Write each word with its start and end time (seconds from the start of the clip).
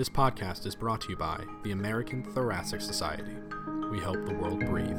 This 0.00 0.08
podcast 0.08 0.64
is 0.64 0.74
brought 0.74 1.02
to 1.02 1.10
you 1.10 1.16
by 1.16 1.44
the 1.62 1.72
American 1.72 2.22
Thoracic 2.22 2.80
Society. 2.80 3.36
We 3.90 4.00
help 4.00 4.24
the 4.24 4.32
world 4.32 4.60
breathe. 4.60 4.96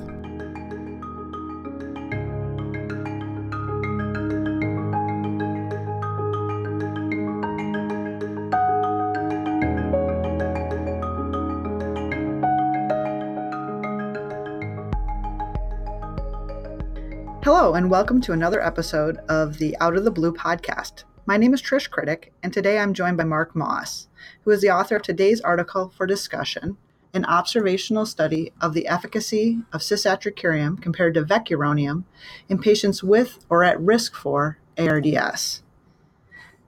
Hello, 17.43 17.73
and 17.73 17.89
welcome 17.89 18.21
to 18.21 18.33
another 18.33 18.63
episode 18.63 19.17
of 19.29 19.57
the 19.57 19.75
Out 19.81 19.97
of 19.97 20.03
the 20.03 20.11
Blue 20.11 20.31
podcast. 20.31 21.05
My 21.31 21.37
name 21.37 21.53
is 21.53 21.61
Trish 21.61 21.89
Kritek, 21.89 22.31
and 22.43 22.51
today 22.51 22.77
I'm 22.77 22.93
joined 22.93 23.15
by 23.15 23.23
Mark 23.23 23.55
Moss, 23.55 24.09
who 24.43 24.51
is 24.51 24.59
the 24.59 24.69
author 24.69 24.97
of 24.97 25.01
today's 25.01 25.39
article 25.39 25.87
for 25.95 26.05
discussion 26.05 26.75
an 27.13 27.23
observational 27.23 28.05
study 28.05 28.51
of 28.59 28.73
the 28.73 28.85
efficacy 28.85 29.59
of 29.71 29.79
cisatracurium 29.79 30.81
compared 30.81 31.13
to 31.13 31.23
vecuronium 31.23 32.03
in 32.49 32.59
patients 32.59 33.01
with 33.01 33.45
or 33.49 33.63
at 33.63 33.79
risk 33.79 34.13
for 34.13 34.59
ARDS. 34.77 35.63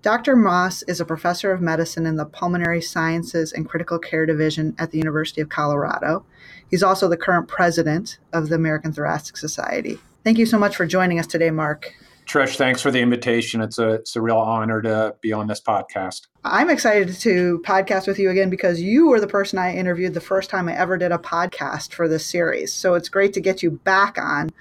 Dr. 0.02 0.34
Moss 0.34 0.82
is 0.84 1.02
a 1.02 1.06
professor 1.06 1.52
of 1.52 1.60
medicine 1.60 2.06
in 2.06 2.16
the 2.16 2.26
Pulmonary 2.26 2.82
Sciences 2.82 3.52
and 3.52 3.68
Critical 3.68 4.00
Care 4.00 4.26
Division 4.26 4.76
at 4.80 4.92
the 4.92 4.98
University 4.98 5.42
of 5.42 5.50
Colorado. 5.50 6.26
He's 6.72 6.84
also 6.84 7.10
the 7.10 7.18
current 7.18 7.50
president 7.50 8.18
of 8.32 8.48
the 8.48 8.56
American 8.56 8.94
Thoracic 8.94 9.36
Society. 9.36 10.00
Thank 10.24 10.38
you 10.38 10.46
so 10.46 10.58
much 10.58 10.78
for 10.78 10.86
joining 10.86 11.20
us 11.20 11.28
today, 11.28 11.52
Mark. 11.52 11.92
Trish, 12.26 12.56
thanks 12.56 12.82
for 12.82 12.90
the 12.90 13.00
invitation. 13.00 13.62
It's 13.62 13.78
a 13.78 13.90
it's 13.96 14.16
a 14.16 14.22
real 14.22 14.38
honor 14.38 14.82
to 14.82 15.16
be 15.22 15.34
on 15.34 15.48
this 15.48 15.62
podcast. 15.62 16.28
I'm 16.44 16.70
excited 16.70 17.14
to 17.20 17.62
podcast 17.66 18.08
with 18.08 18.18
you 18.18 18.30
again 18.30 18.50
because 18.50 18.82
you 18.82 19.08
were 19.08 19.20
the 19.20 19.28
person 19.28 19.60
I 19.60 19.76
interviewed 19.76 20.14
the 20.14 20.22
first 20.22 20.50
time 20.50 20.68
I 20.70 20.76
ever 20.76 20.98
did 20.98 21.12
a 21.12 21.18
podcast 21.18 21.94
for 21.94 22.08
this 22.08 22.26
series. 22.26 22.74
So 22.74 22.96
it's 22.96 23.10
great 23.10 23.34
to 23.34 23.42
get 23.42 23.62
you 23.62 23.72
back 23.72 24.18
on 24.18 24.52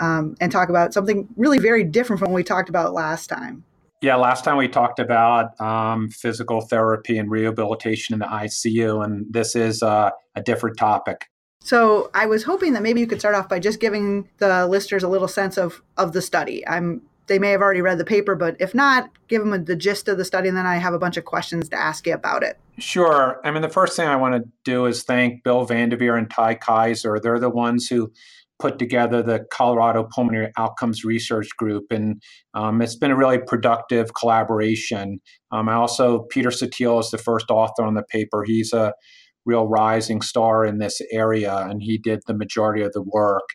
um, 0.00 0.36
and 0.40 0.50
talk 0.50 0.68
about 0.68 0.94
something 0.94 1.28
really 1.36 1.58
very 1.58 1.84
different 1.84 2.20
from 2.20 2.30
what 2.30 2.36
we 2.36 2.44
talked 2.44 2.68
about 2.68 2.94
last 2.94 3.28
time. 3.28 3.64
Yeah, 4.00 4.14
last 4.14 4.44
time 4.44 4.56
we 4.56 4.68
talked 4.68 5.00
about 5.00 5.60
um, 5.60 6.08
physical 6.08 6.60
therapy 6.60 7.18
and 7.18 7.30
rehabilitation 7.30 8.12
in 8.12 8.20
the 8.20 8.26
ICU, 8.26 9.04
and 9.04 9.26
this 9.28 9.56
is 9.56 9.82
uh, 9.82 10.10
a 10.36 10.42
different 10.42 10.78
topic. 10.78 11.26
So 11.68 12.10
I 12.14 12.24
was 12.24 12.44
hoping 12.44 12.72
that 12.72 12.82
maybe 12.82 13.00
you 13.00 13.06
could 13.06 13.18
start 13.18 13.34
off 13.34 13.46
by 13.46 13.58
just 13.58 13.78
giving 13.78 14.26
the 14.38 14.66
listeners 14.66 15.02
a 15.02 15.08
little 15.08 15.28
sense 15.28 15.58
of 15.58 15.82
of 15.98 16.14
the 16.14 16.22
study. 16.22 16.66
I'm 16.66 17.02
they 17.26 17.38
may 17.38 17.50
have 17.50 17.60
already 17.60 17.82
read 17.82 17.98
the 17.98 18.06
paper, 18.06 18.34
but 18.34 18.56
if 18.58 18.74
not, 18.74 19.10
give 19.28 19.44
them 19.44 19.66
the 19.66 19.76
gist 19.76 20.08
of 20.08 20.16
the 20.16 20.24
study, 20.24 20.48
and 20.48 20.56
then 20.56 20.64
I 20.64 20.76
have 20.76 20.94
a 20.94 20.98
bunch 20.98 21.18
of 21.18 21.26
questions 21.26 21.68
to 21.68 21.76
ask 21.78 22.06
you 22.06 22.14
about 22.14 22.42
it. 22.42 22.58
Sure. 22.78 23.38
I 23.44 23.50
mean, 23.50 23.60
the 23.60 23.68
first 23.68 23.96
thing 23.96 24.08
I 24.08 24.16
want 24.16 24.42
to 24.42 24.50
do 24.64 24.86
is 24.86 25.02
thank 25.02 25.44
Bill 25.44 25.66
Vandivier 25.66 26.16
and 26.16 26.30
Ty 26.30 26.54
Kiser. 26.54 27.20
They're 27.20 27.38
the 27.38 27.50
ones 27.50 27.86
who 27.86 28.10
put 28.58 28.78
together 28.78 29.22
the 29.22 29.40
Colorado 29.52 30.08
Pulmonary 30.10 30.50
Outcomes 30.56 31.04
Research 31.04 31.50
Group, 31.58 31.88
and 31.90 32.22
um, 32.54 32.80
it's 32.80 32.96
been 32.96 33.10
a 33.10 33.16
really 33.16 33.40
productive 33.46 34.14
collaboration. 34.14 35.20
Um, 35.52 35.68
I 35.68 35.74
also 35.74 36.20
Peter 36.30 36.48
Sottile 36.48 37.00
is 37.00 37.10
the 37.10 37.18
first 37.18 37.50
author 37.50 37.82
on 37.82 37.92
the 37.92 38.04
paper. 38.04 38.42
He's 38.42 38.72
a 38.72 38.94
real 39.48 39.66
rising 39.66 40.20
star 40.20 40.64
in 40.66 40.78
this 40.78 41.00
area, 41.10 41.56
and 41.68 41.82
he 41.82 41.96
did 41.98 42.20
the 42.26 42.34
majority 42.34 42.82
of 42.82 42.92
the 42.92 43.02
work. 43.02 43.48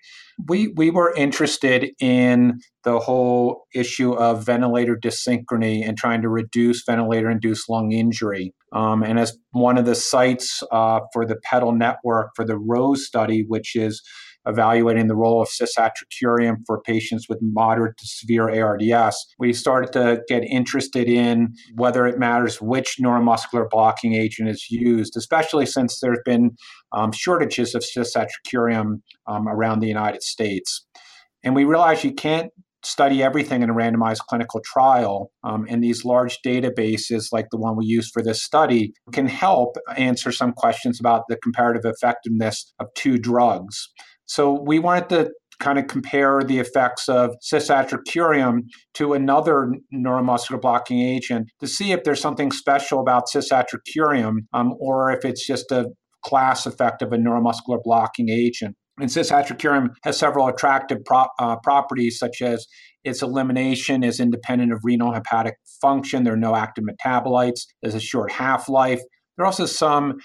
We 0.49 0.73
we 0.75 0.89
were 0.89 1.13
interested 1.16 1.91
in 1.99 2.59
the 2.83 2.99
whole 2.99 3.66
issue 3.75 4.14
of 4.14 4.44
ventilator 4.44 4.97
dyssynchrony 4.97 5.88
and 5.88 5.95
trying 5.97 6.23
to 6.23 6.30
reduce 6.30 6.83
ventilator-induced 6.83 7.69
lung 7.69 7.91
injury. 7.91 8.53
Um, 8.73 9.03
and 9.03 9.19
as 9.19 9.38
one 9.52 9.77
of 9.77 9.86
the 9.86 9.95
sites 9.95 10.64
uh, 10.71 11.02
for 11.14 11.25
the 11.27 11.38
PETAL 11.47 11.77
network 11.77 12.31
for 12.36 12.45
the 12.45 12.58
ROSE 12.58 13.05
study, 13.05 13.45
which 13.47 13.75
is 13.75 14.02
evaluating 14.45 15.08
the 15.08 15.16
role 15.16 15.41
of 15.41 15.49
cisatracurium 15.49 16.58
for 16.66 16.81
patients 16.81 17.27
with 17.30 17.39
moderate 17.42 17.98
to 17.98 18.05
severe 18.05 18.49
ARDS, 18.49 19.26
we 19.39 19.54
started 19.54 19.92
to 19.93 20.21
get 20.27 20.43
interested 20.43 21.08
in 21.08 21.54
whether 21.76 22.05
it 22.05 22.20
matters 22.20 22.61
which 22.61 22.98
neuromuscular 23.02 23.70
blocking 23.70 24.14
agent 24.14 24.49
is 24.49 24.67
used, 24.70 25.15
especially 25.17 25.65
since 25.65 25.99
there 25.99 26.11
have 26.11 26.23
been 26.26 26.52
um, 26.92 27.11
shortages 27.11 27.76
of 27.76 27.83
cisatracurium 27.83 29.02
um, 29.27 29.48
around 29.48 29.80
the 29.80 29.87
United 29.87 30.23
States. 30.23 30.86
And 31.43 31.55
we 31.55 31.65
realized 31.65 32.03
you 32.03 32.14
can't 32.14 32.52
study 32.86 33.23
everything 33.23 33.61
in 33.61 33.70
a 33.70 33.73
randomized 33.73 34.26
clinical 34.27 34.61
trial. 34.65 35.32
Um, 35.43 35.65
and 35.70 35.83
these 35.83 36.03
large 36.03 36.39
databases, 36.45 37.27
like 37.32 37.48
the 37.52 37.58
one 37.58 37.77
we 37.77 37.86
used 37.86 38.11
for 38.11 38.21
this 38.21 38.43
study, 38.43 38.93
can 39.11 39.27
help 39.27 39.77
answer 39.98 40.32
some 40.32 40.52
questions 40.53 40.99
about 40.99 41.23
the 41.30 41.37
comparative 41.37 41.86
effectiveness 41.86 42.73
of 42.80 42.87
two 42.95 43.17
drugs. 43.17 43.89
So 44.26 44.61
we 44.66 44.80
wanted 44.80 45.10
to 45.10 45.32
kind 45.60 45.78
of 45.80 45.88
compare 45.88 46.42
the 46.44 46.60
effects 46.60 47.08
of 47.08 47.36
cisatracurium 47.42 48.61
to 48.95 49.14
another 49.14 49.72
neuromuscular 49.94 50.60
blocking 50.60 51.02
agent 51.02 51.50
to 51.60 51.67
see 51.67 51.92
if 51.92 52.04
there's 52.04 52.22
something 52.22 52.52
special 52.52 53.00
about 53.00 53.26
cisatracurium 53.33 54.39
um, 54.54 54.73
or 54.80 55.12
if 55.12 55.23
it's 55.23 55.45
just 55.45 55.72
a 55.72 55.88
class 56.23 56.66
effect 56.66 57.02
of 57.02 57.14
a 57.14 57.17
neuromuscular 57.17 57.82
blocking 57.83 58.30
agent. 58.30 58.76
And 59.00 59.10
cisatracurium 59.10 59.89
has 60.04 60.17
several 60.17 60.48
attractive 60.48 61.00
pro- 61.06 61.28
uh, 61.39 61.56
properties, 61.64 62.20
such 62.20 62.42
as 62.42 62.67
its 63.04 63.22
elimination 63.22 64.04
is 64.04 64.20
independent 64.20 64.72
of 64.72 64.80
renal 64.83 65.14
hepatic 65.14 65.56
function. 65.82 66.23
There 66.23 66.33
are 66.33 66.38
no 66.38 66.56
active 66.56 66.86
metabolites. 66.86 67.62
There's 67.82 67.95
a 67.95 68.00
short 68.00 68.32
half 68.32 68.70
life. 68.70 69.02
There 69.36 69.44
are 69.44 69.48
also 69.48 69.66
some 69.66 70.20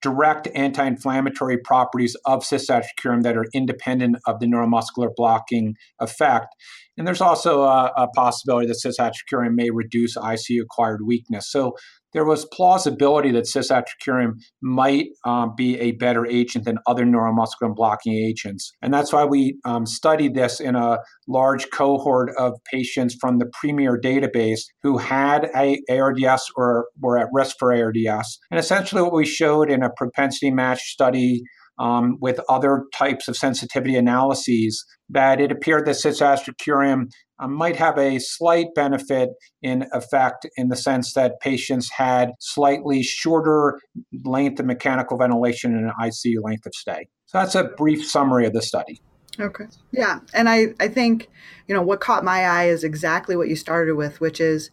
direct 0.00 0.48
anti-inflammatory 0.54 1.58
properties 1.58 2.16
of 2.24 2.42
cisatracurium 2.42 3.22
that 3.22 3.36
are 3.36 3.46
independent 3.52 4.16
of 4.26 4.38
the 4.40 4.46
neuromuscular 4.46 5.08
blocking 5.16 5.74
effect. 6.00 6.54
And 6.96 7.06
there's 7.06 7.20
also 7.20 7.62
a, 7.62 7.92
a 7.96 8.08
possibility 8.08 8.66
that 8.66 8.76
cisatracurium 8.84 9.54
may 9.54 9.70
reduce 9.70 10.16
ICU-acquired 10.16 11.06
weakness. 11.06 11.50
So 11.50 11.76
there 12.12 12.24
was 12.24 12.46
plausibility 12.46 13.30
that 13.32 13.44
cisatracurium 13.44 14.34
might 14.62 15.08
um, 15.24 15.54
be 15.56 15.78
a 15.78 15.92
better 15.92 16.26
agent 16.26 16.64
than 16.64 16.78
other 16.86 17.04
neuromuscular 17.04 17.74
blocking 17.74 18.14
agents. 18.14 18.72
And 18.82 18.92
that's 18.92 19.12
why 19.12 19.24
we 19.24 19.58
um, 19.64 19.86
studied 19.86 20.34
this 20.34 20.60
in 20.60 20.74
a 20.74 20.98
large 21.26 21.70
cohort 21.70 22.30
of 22.38 22.54
patients 22.70 23.16
from 23.20 23.38
the 23.38 23.50
Premier 23.60 23.98
database 24.00 24.60
who 24.82 24.98
had 24.98 25.50
a 25.56 25.80
ARDS 25.90 26.50
or 26.56 26.86
were 27.00 27.18
at 27.18 27.28
risk 27.32 27.56
for 27.58 27.72
ARDS. 27.72 28.38
And 28.50 28.58
essentially, 28.58 29.02
what 29.02 29.12
we 29.12 29.26
showed 29.26 29.70
in 29.70 29.82
a 29.82 29.90
propensity 29.90 30.50
match 30.50 30.80
study 30.80 31.42
um, 31.78 32.18
with 32.20 32.40
other 32.48 32.84
types 32.92 33.28
of 33.28 33.36
sensitivity 33.36 33.96
analyses 33.96 34.84
that 35.08 35.40
it 35.40 35.52
appeared 35.52 35.86
that 35.86 35.96
cisatracurium 35.96 37.10
um, 37.40 37.54
might 37.54 37.76
have 37.76 37.96
a 37.98 38.18
slight 38.18 38.66
benefit 38.74 39.30
in 39.62 39.86
effect 39.92 40.46
in 40.56 40.68
the 40.68 40.76
sense 40.76 41.12
that 41.14 41.40
patients 41.40 41.90
had 41.90 42.32
slightly 42.40 43.02
shorter 43.02 43.78
length 44.24 44.58
of 44.60 44.66
mechanical 44.66 45.16
ventilation 45.16 45.74
and 45.74 45.86
an 45.86 45.92
ICU 46.00 46.42
length 46.42 46.66
of 46.66 46.74
stay. 46.74 47.08
So 47.26 47.38
that's 47.38 47.54
a 47.54 47.64
brief 47.64 48.08
summary 48.08 48.46
of 48.46 48.54
the 48.54 48.62
study. 48.62 49.00
Okay. 49.40 49.66
Yeah. 49.92 50.20
And 50.34 50.48
I, 50.48 50.74
I 50.80 50.88
think, 50.88 51.28
you 51.68 51.74
know, 51.74 51.82
what 51.82 52.00
caught 52.00 52.24
my 52.24 52.44
eye 52.44 52.64
is 52.64 52.82
exactly 52.82 53.36
what 53.36 53.48
you 53.48 53.54
started 53.54 53.94
with, 53.94 54.20
which 54.20 54.40
is 54.40 54.70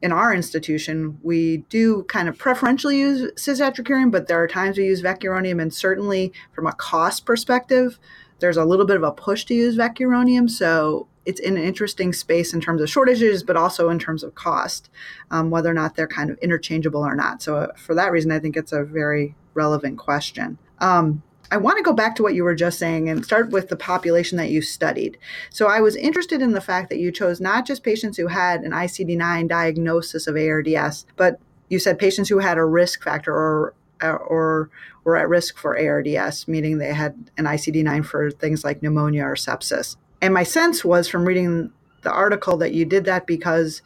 in 0.00 0.12
our 0.12 0.32
institution, 0.32 1.18
we 1.22 1.58
do 1.68 2.04
kind 2.04 2.28
of 2.28 2.38
preferentially 2.38 2.98
use 2.98 3.32
cisatracurium, 3.32 4.10
but 4.10 4.28
there 4.28 4.42
are 4.42 4.46
times 4.46 4.78
we 4.78 4.84
use 4.84 5.02
vecuronium. 5.02 5.60
And 5.60 5.74
certainly 5.74 6.32
from 6.52 6.66
a 6.66 6.72
cost 6.72 7.26
perspective, 7.26 7.98
there's 8.38 8.56
a 8.56 8.64
little 8.64 8.86
bit 8.86 8.96
of 8.96 9.02
a 9.02 9.10
push 9.10 9.44
to 9.46 9.54
use 9.54 9.76
vecuronium. 9.76 10.48
So 10.48 11.08
it's 11.26 11.40
in 11.40 11.56
an 11.56 11.62
interesting 11.62 12.12
space 12.12 12.54
in 12.54 12.60
terms 12.60 12.80
of 12.80 12.88
shortages, 12.88 13.42
but 13.42 13.56
also 13.56 13.90
in 13.90 13.98
terms 13.98 14.22
of 14.22 14.34
cost, 14.34 14.88
um, 15.30 15.50
whether 15.50 15.70
or 15.70 15.74
not 15.74 15.96
they're 15.96 16.06
kind 16.06 16.30
of 16.30 16.38
interchangeable 16.38 17.04
or 17.04 17.14
not. 17.14 17.42
So, 17.42 17.56
uh, 17.56 17.72
for 17.76 17.94
that 17.94 18.12
reason, 18.12 18.30
I 18.30 18.38
think 18.38 18.56
it's 18.56 18.72
a 18.72 18.82
very 18.82 19.34
relevant 19.52 19.98
question. 19.98 20.58
Um, 20.78 21.22
I 21.50 21.56
want 21.56 21.78
to 21.78 21.82
go 21.82 21.92
back 21.92 22.14
to 22.16 22.22
what 22.22 22.34
you 22.34 22.44
were 22.44 22.54
just 22.54 22.78
saying 22.78 23.08
and 23.08 23.24
start 23.24 23.50
with 23.50 23.68
the 23.68 23.76
population 23.76 24.36
that 24.38 24.50
you 24.50 24.60
studied. 24.60 25.16
So 25.50 25.66
I 25.66 25.80
was 25.80 25.96
interested 25.96 26.42
in 26.42 26.52
the 26.52 26.60
fact 26.60 26.90
that 26.90 26.98
you 26.98 27.10
chose 27.10 27.40
not 27.40 27.66
just 27.66 27.82
patients 27.82 28.18
who 28.18 28.26
had 28.26 28.60
an 28.62 28.72
ICD 28.72 29.16
9 29.16 29.46
diagnosis 29.46 30.26
of 30.26 30.36
ARDS, 30.36 31.06
but 31.16 31.40
you 31.68 31.78
said 31.78 31.98
patients 31.98 32.28
who 32.28 32.38
had 32.38 32.58
a 32.58 32.64
risk 32.64 33.02
factor 33.02 33.32
or 33.34 33.74
uh, 34.00 34.12
or 34.12 34.70
were 35.02 35.16
at 35.16 35.28
risk 35.28 35.58
for 35.58 35.76
ARDS, 35.76 36.46
meaning 36.46 36.78
they 36.78 36.92
had 36.94 37.30
an 37.36 37.46
ICD 37.46 37.82
9 37.82 38.02
for 38.04 38.30
things 38.30 38.62
like 38.62 38.82
pneumonia 38.82 39.24
or 39.24 39.34
sepsis. 39.34 39.96
And 40.20 40.32
my 40.32 40.44
sense 40.44 40.84
was 40.84 41.08
from 41.08 41.24
reading 41.24 41.72
the 42.02 42.12
article 42.12 42.56
that 42.58 42.72
you 42.72 42.84
did 42.84 43.04
that 43.06 43.26
because 43.26 43.82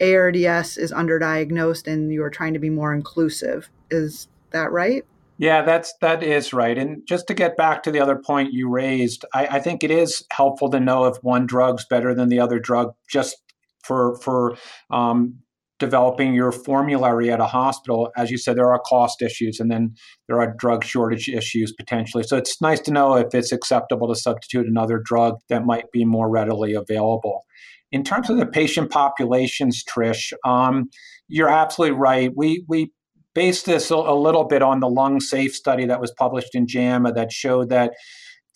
ARDS 0.00 0.76
is 0.78 0.92
underdiagnosed 0.92 1.86
and 1.86 2.12
you 2.12 2.24
are 2.24 2.30
trying 2.30 2.54
to 2.54 2.58
be 2.58 2.70
more 2.70 2.92
inclusive. 2.92 3.70
Is 3.90 4.26
that 4.50 4.72
right? 4.72 5.04
Yeah, 5.42 5.62
that's 5.62 5.92
that 6.00 6.22
is 6.22 6.52
right. 6.52 6.78
And 6.78 7.02
just 7.04 7.26
to 7.26 7.34
get 7.34 7.56
back 7.56 7.82
to 7.82 7.90
the 7.90 7.98
other 7.98 8.14
point 8.14 8.52
you 8.52 8.70
raised, 8.70 9.24
I, 9.34 9.46
I 9.48 9.58
think 9.58 9.82
it 9.82 9.90
is 9.90 10.24
helpful 10.30 10.70
to 10.70 10.78
know 10.78 11.06
if 11.06 11.16
one 11.22 11.46
drug's 11.46 11.84
better 11.84 12.14
than 12.14 12.28
the 12.28 12.38
other 12.38 12.60
drug, 12.60 12.92
just 13.10 13.38
for 13.82 14.16
for 14.20 14.56
um, 14.92 15.40
developing 15.80 16.32
your 16.32 16.52
formulary 16.52 17.28
at 17.28 17.40
a 17.40 17.46
hospital, 17.46 18.12
as 18.16 18.30
you 18.30 18.38
said, 18.38 18.56
there 18.56 18.72
are 18.72 18.80
cost 18.86 19.20
issues 19.20 19.58
and 19.58 19.68
then 19.68 19.96
there 20.28 20.40
are 20.40 20.54
drug 20.56 20.84
shortage 20.84 21.28
issues 21.28 21.72
potentially. 21.72 22.22
So 22.22 22.36
it's 22.36 22.62
nice 22.62 22.78
to 22.82 22.92
know 22.92 23.16
if 23.16 23.34
it's 23.34 23.50
acceptable 23.50 24.06
to 24.06 24.14
substitute 24.14 24.68
another 24.68 25.02
drug 25.04 25.40
that 25.48 25.66
might 25.66 25.90
be 25.90 26.04
more 26.04 26.30
readily 26.30 26.72
available. 26.72 27.42
In 27.90 28.04
terms 28.04 28.30
of 28.30 28.36
the 28.36 28.46
patient 28.46 28.92
populations, 28.92 29.82
Trish, 29.82 30.32
um, 30.44 30.88
you're 31.26 31.48
absolutely 31.48 31.98
right. 31.98 32.30
We 32.36 32.64
we 32.68 32.92
based 33.34 33.66
this 33.66 33.90
a, 33.90 33.96
little 33.96 34.44
bit 34.44 34.62
on 34.62 34.80
the 34.80 34.88
lung 34.88 35.20
safe 35.20 35.54
study 35.54 35.86
that 35.86 36.00
was 36.00 36.12
published 36.12 36.54
in 36.54 36.66
JAMA 36.66 37.12
that 37.12 37.32
showed 37.32 37.70
that 37.70 37.92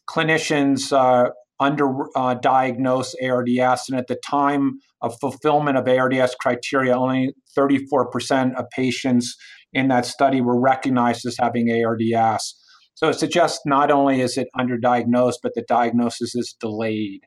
clinicians 0.09 0.93
uh, 0.93 1.31
under 1.59 1.91
uh, 2.17 2.35
diagnosed 2.35 3.17
ARDS, 3.23 3.89
and 3.89 3.99
at 3.99 4.09
the 4.09 4.19
time 4.29 4.79
of 5.01 5.19
fulfillment 5.21 5.77
of 5.79 5.89
ARDS 5.89 6.35
criteria, 6.39 6.97
only 6.97 7.35
34% 7.57 8.55
of 8.59 8.67
patients 8.71 9.37
in 9.73 9.89
that 9.89 10.07
study 10.07 10.41
were 10.41 10.61
recognized 10.61 11.25
as 11.27 11.37
having 11.39 11.71
ARDS. 11.71 12.55
So 12.95 13.09
it 13.09 13.15
suggests 13.15 13.61
not 13.67 13.91
only 13.91 14.21
is 14.21 14.39
it 14.39 14.49
underdiagnosed, 14.59 15.37
but 15.43 15.53
the 15.55 15.65
diagnosis 15.69 16.35
is 16.35 16.57
delayed. 16.61 17.21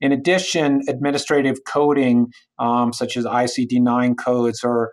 In 0.00 0.12
addition, 0.12 0.80
administrative 0.88 1.58
coding, 1.66 2.28
um, 2.58 2.92
such 2.94 3.18
as 3.18 3.26
ICD 3.26 3.82
9 3.82 4.14
codes, 4.14 4.64
are, 4.64 4.90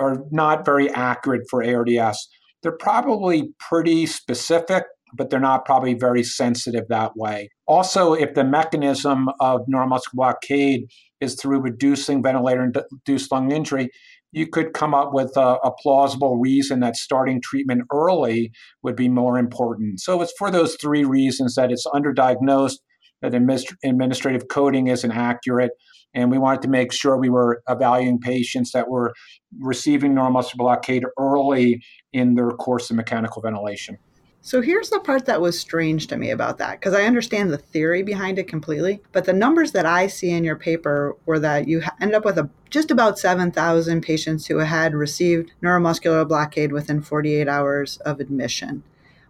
are 0.00 0.24
not 0.30 0.64
very 0.64 0.90
accurate 0.90 1.42
for 1.50 1.64
ARDS. 1.64 2.28
They're 2.62 2.72
probably 2.72 3.50
pretty 3.58 4.06
specific, 4.06 4.84
but 5.14 5.30
they're 5.30 5.40
not 5.40 5.64
probably 5.64 5.94
very 5.94 6.22
sensitive 6.22 6.84
that 6.88 7.12
way. 7.16 7.50
Also, 7.66 8.12
if 8.14 8.34
the 8.34 8.44
mechanism 8.44 9.28
of 9.40 9.60
neuromuscular 9.72 10.12
blockade 10.14 10.86
is 11.20 11.34
through 11.40 11.60
reducing 11.60 12.22
ventilator 12.22 12.70
induced 12.90 13.32
lung 13.32 13.52
injury, 13.52 13.90
you 14.32 14.46
could 14.46 14.74
come 14.74 14.94
up 14.94 15.12
with 15.12 15.36
a, 15.36 15.56
a, 15.64 15.72
plausible 15.80 16.38
reason 16.38 16.80
that 16.80 16.96
starting 16.96 17.40
treatment 17.40 17.82
early 17.90 18.52
would 18.82 18.94
be 18.94 19.08
more 19.08 19.38
important. 19.38 20.00
So 20.00 20.20
it's 20.20 20.34
for 20.38 20.50
those 20.50 20.76
three 20.80 21.04
reasons 21.04 21.54
that 21.54 21.72
it's 21.72 21.86
underdiagnosed, 21.86 22.76
that 23.22 23.34
administrative 23.34 24.48
coding 24.48 24.88
isn't 24.88 25.12
accurate, 25.12 25.72
and 26.14 26.30
we 26.30 26.38
wanted 26.38 26.62
to 26.62 26.68
make 26.68 26.92
sure 26.92 27.16
we 27.16 27.30
were 27.30 27.62
evaluating 27.68 28.18
patients 28.18 28.72
that 28.72 28.88
were 28.88 29.12
receiving 29.60 30.14
neuromuscular 30.14 30.56
blockade 30.56 31.04
early 31.18 31.82
in 32.12 32.34
their 32.34 32.50
course 32.50 32.90
of 32.90 32.96
mechanical 32.96 33.42
ventilation. 33.42 33.98
So 34.40 34.62
here's 34.62 34.88
the 34.88 35.00
part 35.00 35.26
that 35.26 35.40
was 35.40 35.58
strange 35.58 36.06
to 36.06 36.16
me 36.16 36.30
about 36.30 36.58
that 36.58 36.80
because 36.80 36.94
I 36.94 37.02
understand 37.02 37.50
the 37.50 37.58
theory 37.58 38.02
behind 38.02 38.38
it 38.38 38.48
completely, 38.48 39.02
but 39.12 39.24
the 39.24 39.32
numbers 39.32 39.72
that 39.72 39.84
I 39.84 40.06
see 40.06 40.30
in 40.30 40.44
your 40.44 40.56
paper 40.56 41.16
were 41.26 41.40
that 41.40 41.68
you 41.68 41.82
end 42.00 42.14
up 42.14 42.24
with 42.24 42.38
a, 42.38 42.48
just 42.70 42.90
about 42.90 43.18
7,000 43.18 44.00
patients 44.00 44.46
who 44.46 44.58
had 44.58 44.94
received 44.94 45.52
neuromuscular 45.62 46.26
blockade 46.26 46.72
within 46.72 47.02
48 47.02 47.48
hours 47.48 47.98
of 47.98 48.20
admission. 48.20 48.84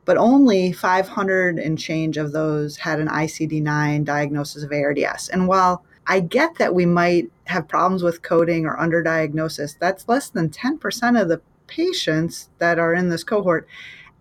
But 0.05 0.19
only 0.19 0.73
500 0.73 1.59
and 1.59 1.79
change 1.79 2.17
of 2.17 2.33
those 2.33 2.77
had 2.77 3.01
an 3.01 3.09
ICD 3.09 3.61
9 3.63 4.05
diagnosis 4.05 4.63
of 4.63 4.73
ARDS. 4.73 5.31
And 5.31 5.49
while 5.49 5.85
I 6.09 6.21
get 6.21 6.57
that 6.57 6.75
we 6.75 6.87
might 6.87 7.31
have 7.45 7.69
problems 7.69 8.03
with 8.03 8.23
coding 8.23 8.67
or 8.67 8.77
underdiagnosis, 8.77 9.79
that's 9.79 10.09
less 10.09 10.31
than 10.31 10.49
10% 10.49 11.21
of 11.21 11.29
the 11.29 11.43
patients 11.67 12.49
that 12.59 12.79
are 12.79 12.95
in 12.95 13.11
this 13.11 13.23
cohort. 13.23 13.69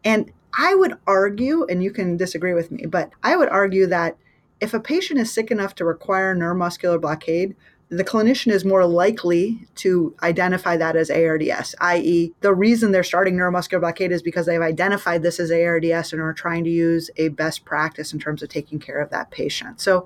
And 0.03 0.31
I 0.57 0.75
would 0.75 0.95
argue, 1.07 1.65
and 1.65 1.81
you 1.81 1.91
can 1.91 2.17
disagree 2.17 2.53
with 2.53 2.71
me, 2.71 2.85
but 2.85 3.11
I 3.23 3.37
would 3.37 3.49
argue 3.49 3.87
that 3.87 4.17
if 4.59 4.73
a 4.73 4.79
patient 4.79 5.19
is 5.19 5.31
sick 5.31 5.49
enough 5.49 5.75
to 5.75 5.85
require 5.85 6.35
neuromuscular 6.35 6.99
blockade, 6.99 7.55
the 7.89 8.03
clinician 8.03 8.51
is 8.51 8.65
more 8.65 8.85
likely 8.85 9.65
to 9.75 10.13
identify 10.21 10.75
that 10.75 10.97
as 10.97 11.09
ARDS, 11.09 11.73
i.e., 11.79 12.33
the 12.41 12.53
reason 12.53 12.91
they're 12.91 13.03
starting 13.03 13.35
neuromuscular 13.35 13.79
blockade 13.79 14.11
is 14.11 14.21
because 14.21 14.45
they've 14.45 14.61
identified 14.61 15.23
this 15.23 15.39
as 15.39 15.51
ARDS 15.51 16.11
and 16.11 16.21
are 16.21 16.33
trying 16.33 16.65
to 16.65 16.69
use 16.69 17.09
a 17.15 17.29
best 17.29 17.63
practice 17.63 18.11
in 18.11 18.19
terms 18.19 18.43
of 18.43 18.49
taking 18.49 18.79
care 18.79 18.99
of 18.99 19.09
that 19.11 19.31
patient. 19.31 19.79
So, 19.79 20.05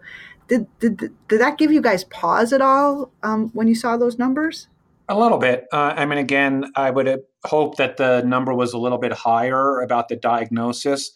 did, 0.51 0.68
did, 0.80 0.98
did 1.30 1.39
that 1.39 1.57
give 1.57 1.71
you 1.71 1.81
guys 1.81 2.03
pause 2.03 2.51
at 2.51 2.62
all 2.62 3.09
um, 3.24 3.51
when 3.53 3.69
you 3.69 3.75
saw 3.75 3.95
those 3.95 4.19
numbers? 4.19 4.68
A 5.07 5.18
little 5.18 5.38
bit. 5.38 5.65
Uh, 5.71 5.94
I 5.95 6.06
mean, 6.06 6.18
again, 6.18 6.71
I 6.75 6.92
would 6.92 7.21
hope 7.45 7.77
that 7.77 7.95
the 7.95 8.21
number 8.24 8.53
was 8.53 8.74
a 8.74 8.77
little 8.77 8.98
bit 8.98 9.13
higher 9.13 9.80
about 9.80 10.09
the 10.09 10.18
diagnosis. 10.18 11.12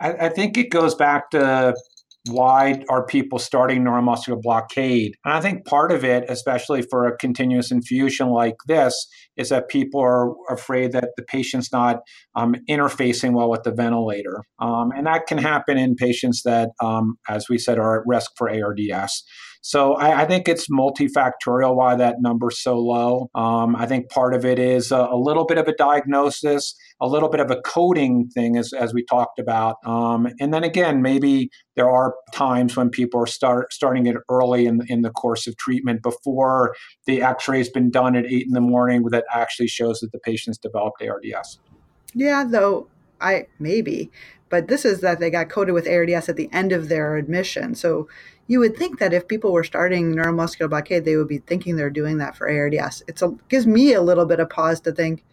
I, 0.00 0.12
I 0.12 0.28
think 0.28 0.58
it 0.58 0.70
goes 0.70 0.96
back 0.96 1.30
to 1.30 1.74
why 2.28 2.82
are 2.88 3.06
people 3.06 3.38
starting 3.38 3.84
neuromuscular 3.84 4.42
blockade? 4.42 5.14
And 5.24 5.34
I 5.34 5.40
think 5.40 5.66
part 5.66 5.92
of 5.92 6.04
it, 6.04 6.24
especially 6.28 6.82
for 6.82 7.06
a 7.06 7.16
continuous 7.16 7.70
infusion 7.70 8.28
like 8.28 8.56
this, 8.66 9.06
is 9.40 9.48
that 9.48 9.68
people 9.68 10.00
are 10.00 10.34
afraid 10.48 10.92
that 10.92 11.10
the 11.16 11.22
patient's 11.22 11.72
not 11.72 12.00
um, 12.34 12.54
interfacing 12.68 13.32
well 13.32 13.50
with 13.50 13.62
the 13.62 13.72
ventilator. 13.72 14.42
Um, 14.58 14.92
and 14.96 15.06
that 15.06 15.26
can 15.26 15.38
happen 15.38 15.78
in 15.78 15.94
patients 15.94 16.42
that, 16.44 16.70
um, 16.82 17.16
as 17.28 17.48
we 17.48 17.58
said, 17.58 17.78
are 17.78 18.00
at 18.00 18.06
risk 18.06 18.30
for 18.36 18.50
ARDS. 18.50 19.24
So 19.62 19.94
I, 19.94 20.22
I 20.22 20.24
think 20.24 20.48
it's 20.48 20.68
multifactorial 20.70 21.76
why 21.76 21.94
that 21.96 22.16
number's 22.20 22.62
so 22.62 22.78
low. 22.78 23.28
Um, 23.34 23.76
I 23.76 23.86
think 23.86 24.08
part 24.08 24.34
of 24.34 24.44
it 24.44 24.58
is 24.58 24.90
a, 24.90 24.96
a, 24.96 25.16
little 25.16 25.44
bit 25.44 25.58
of 25.58 25.68
a 25.68 25.74
diagnosis, 25.74 26.74
a 27.00 27.06
little 27.06 27.28
bit 27.28 27.40
of 27.40 27.50
a 27.50 27.60
coding 27.60 28.28
thing, 28.32 28.56
as, 28.56 28.72
as 28.72 28.94
we 28.94 29.04
talked 29.04 29.38
about. 29.38 29.76
Um, 29.84 30.28
and 30.40 30.54
then 30.54 30.64
again, 30.64 31.02
maybe 31.02 31.50
there 31.76 31.90
are 31.90 32.14
times 32.32 32.76
when 32.76 32.88
people 32.88 33.20
are 33.20 33.26
start, 33.26 33.72
starting 33.72 34.06
it 34.06 34.16
early 34.30 34.66
in, 34.66 34.80
in 34.88 35.02
the 35.02 35.10
course 35.10 35.46
of 35.46 35.56
treatment 35.58 36.02
before 36.02 36.74
the 37.06 37.22
x-ray 37.22 37.58
has 37.58 37.68
been 37.68 37.90
done 37.90 38.16
at 38.16 38.24
8 38.24 38.46
in 38.46 38.52
the 38.52 38.60
morning 38.60 39.04
that 39.10 39.24
actually 39.32 39.68
shows 39.68 40.00
that 40.00 40.12
the 40.12 40.18
patient's 40.18 40.58
developed 40.58 41.02
ARDS. 41.02 41.58
Yeah, 42.14 42.44
though 42.48 42.88
I 43.20 43.46
maybe, 43.58 44.10
but 44.48 44.68
this 44.68 44.84
is 44.84 45.00
that 45.00 45.20
they 45.20 45.30
got 45.30 45.48
coded 45.48 45.74
with 45.74 45.88
ARDS 45.88 46.28
at 46.28 46.36
the 46.36 46.48
end 46.52 46.72
of 46.72 46.88
their 46.88 47.16
admission. 47.16 47.74
So 47.74 48.08
you 48.48 48.58
would 48.58 48.76
think 48.76 48.98
that 48.98 49.12
if 49.12 49.28
people 49.28 49.52
were 49.52 49.62
starting 49.62 50.12
neuromuscular 50.12 50.68
blockade, 50.68 51.04
they 51.04 51.16
would 51.16 51.28
be 51.28 51.38
thinking 51.38 51.76
they're 51.76 51.90
doing 51.90 52.18
that 52.18 52.36
for 52.36 52.48
ARDS. 52.48 53.04
It 53.06 53.20
gives 53.48 53.66
me 53.66 53.92
a 53.92 54.02
little 54.02 54.26
bit 54.26 54.40
of 54.40 54.50
pause 54.50 54.80
to 54.80 54.92
think 54.92 55.24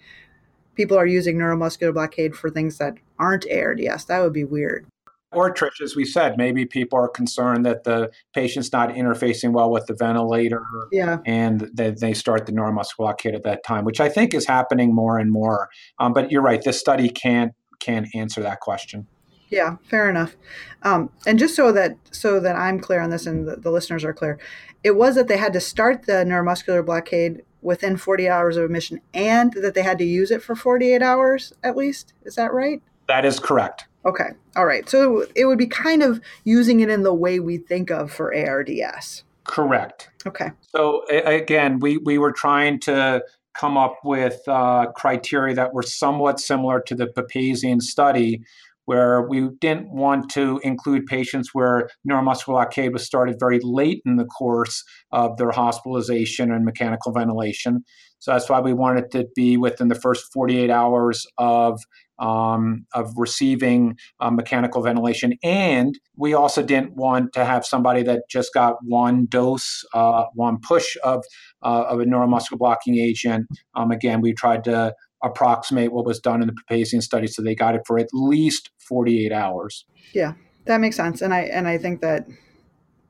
people 0.75 0.97
are 0.97 1.07
using 1.07 1.37
neuromuscular 1.37 1.93
blockade 1.93 2.35
for 2.35 2.51
things 2.51 2.77
that 2.77 2.95
aren't 3.17 3.47
ARDS. 3.51 4.05
That 4.05 4.21
would 4.21 4.33
be 4.33 4.43
weird. 4.43 4.85
Or 5.33 5.53
Trish, 5.53 5.81
as 5.81 5.95
we 5.95 6.05
said, 6.05 6.37
maybe 6.37 6.65
people 6.65 6.97
are 6.97 7.09
concerned 7.09 7.65
that 7.65 7.83
the 7.83 8.09
patient's 8.33 8.71
not 8.71 8.89
interfacing 8.89 9.51
well 9.51 9.69
with 9.69 9.85
the 9.85 9.93
ventilator, 9.93 10.63
yeah. 10.91 11.17
and 11.25 11.69
they, 11.73 11.91
they 11.91 12.13
start 12.13 12.45
the 12.45 12.53
neuromuscular 12.53 12.97
blockade 12.97 13.35
at 13.35 13.43
that 13.43 13.63
time, 13.65 13.83
which 13.83 13.99
I 13.99 14.07
think 14.07 14.33
is 14.33 14.45
happening 14.45 14.95
more 14.95 15.17
and 15.19 15.29
more. 15.29 15.69
Um, 15.99 16.13
but 16.13 16.31
you're 16.31 16.41
right, 16.41 16.61
this 16.61 16.79
study 16.79 17.09
can't 17.09 17.53
can't 17.79 18.07
answer 18.15 18.41
that 18.41 18.61
question. 18.61 19.05
Yeah, 19.49 19.77
fair 19.83 20.09
enough. 20.09 20.35
Um, 20.83 21.09
and 21.25 21.39
just 21.39 21.55
so 21.55 21.71
that 21.71 21.97
so 22.11 22.39
that 22.39 22.55
I'm 22.55 22.79
clear 22.79 22.99
on 22.99 23.09
this 23.09 23.25
and 23.25 23.47
the, 23.47 23.55
the, 23.55 23.71
listeners 23.71 24.03
are 24.03 24.13
clear, 24.13 24.39
it 24.83 24.95
was 24.95 25.15
that 25.15 25.27
they 25.27 25.37
had 25.37 25.53
to 25.53 25.61
start 25.61 26.05
the 26.05 26.23
neuromuscular 26.25 26.85
blockade 26.85 27.43
within 27.61 27.97
40 27.97 28.29
hours 28.29 28.57
of 28.57 28.65
admission, 28.65 29.01
and 29.13 29.53
that 29.53 29.73
they 29.73 29.83
had 29.83 29.97
to 29.97 30.05
use 30.05 30.31
it 30.31 30.43
for 30.43 30.55
48 30.55 31.01
hours 31.01 31.53
at 31.63 31.75
least. 31.75 32.13
Is 32.23 32.35
that 32.35 32.53
right? 32.53 32.81
That 33.07 33.25
is 33.25 33.39
correct. 33.39 33.87
Okay. 34.07 34.29
All 34.55 34.65
right. 34.65 34.89
So 34.89 35.25
it 35.35 35.45
would 35.45 35.57
be 35.57 35.67
kind 35.67 36.01
of 36.01 36.21
using 36.45 36.79
it 36.79 36.89
in 36.89 37.03
the 37.03 37.13
way 37.13 37.39
we 37.41 37.57
think 37.57 37.91
of 37.91 38.11
for 38.11 38.33
ARDS. 38.33 39.23
Correct. 39.43 40.09
Okay. 40.25 40.51
So 40.75 41.05
again, 41.09 41.79
we 41.79 41.97
we 41.97 42.17
were 42.17 42.31
trying 42.31 42.79
to 42.81 43.23
come 43.57 43.77
up 43.77 43.97
with 44.03 44.39
uh, 44.47 44.87
criteria 44.95 45.55
that 45.55 45.73
were 45.73 45.83
somewhat 45.83 46.39
similar 46.39 46.79
to 46.81 46.95
the 46.95 47.07
Papazian 47.07 47.81
study, 47.81 48.41
where 48.85 49.21
we 49.21 49.49
didn't 49.59 49.89
want 49.89 50.29
to 50.31 50.61
include 50.63 51.05
patients 51.05 51.53
where 51.53 51.89
neuromuscular 52.09 52.47
blockade 52.47 52.93
was 52.93 53.05
started 53.05 53.37
very 53.39 53.59
late 53.61 54.01
in 54.05 54.15
the 54.15 54.25
course 54.25 54.83
of 55.11 55.37
their 55.37 55.51
hospitalization 55.51 56.51
and 56.51 56.63
mechanical 56.63 57.11
ventilation. 57.11 57.83
So 58.19 58.31
that's 58.31 58.49
why 58.49 58.59
we 58.59 58.73
wanted 58.73 59.11
to 59.11 59.27
be 59.35 59.57
within 59.57 59.89
the 59.89 59.95
first 59.95 60.31
48 60.33 60.69
hours 60.69 61.25
of 61.37 61.81
um, 62.19 62.85
of 62.93 63.13
receiving 63.17 63.97
uh, 64.19 64.31
mechanical 64.31 64.81
ventilation. 64.81 65.33
And 65.43 65.97
we 66.15 66.33
also 66.33 66.63
didn't 66.63 66.95
want 66.95 67.33
to 67.33 67.45
have 67.45 67.65
somebody 67.65 68.03
that 68.03 68.23
just 68.29 68.53
got 68.53 68.75
one 68.83 69.25
dose, 69.25 69.83
uh, 69.93 70.25
one 70.33 70.59
push 70.59 70.95
of, 71.03 71.23
uh, 71.63 71.85
of 71.87 71.99
a 71.99 72.05
neuromuscular 72.05 72.57
blocking 72.57 72.97
agent. 72.97 73.47
Um, 73.75 73.91
again, 73.91 74.21
we 74.21 74.33
tried 74.33 74.63
to 74.65 74.93
approximate 75.23 75.91
what 75.91 76.05
was 76.05 76.19
done 76.19 76.41
in 76.41 76.47
the 76.47 76.53
Papazian 76.53 77.01
study, 77.01 77.27
so 77.27 77.41
they 77.41 77.55
got 77.55 77.75
it 77.75 77.81
for 77.85 77.97
at 77.99 78.07
least 78.13 78.71
48 78.87 79.31
hours. 79.31 79.85
Yeah, 80.13 80.33
that 80.65 80.79
makes 80.79 80.95
sense, 80.95 81.21
and 81.21 81.33
I 81.33 81.41
and 81.41 81.67
I 81.67 81.77
think 81.77 82.01
that 82.01 82.27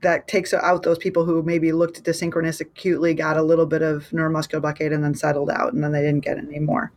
that 0.02 0.28
takes 0.28 0.54
out 0.54 0.84
those 0.84 0.98
people 0.98 1.24
who 1.24 1.42
maybe 1.42 1.72
looked 1.72 1.98
at 1.98 2.04
the 2.04 2.14
synchronous 2.14 2.60
acutely, 2.60 3.14
got 3.14 3.36
a 3.36 3.42
little 3.42 3.66
bit 3.66 3.82
of 3.82 4.08
neuromuscular 4.10 4.62
blockade, 4.62 4.92
and 4.92 5.04
then 5.04 5.14
settled 5.14 5.50
out, 5.50 5.72
and 5.72 5.82
then 5.82 5.92
they 5.92 6.02
didn't 6.02 6.24
get 6.24 6.38
any 6.38 6.60
more. 6.60 6.92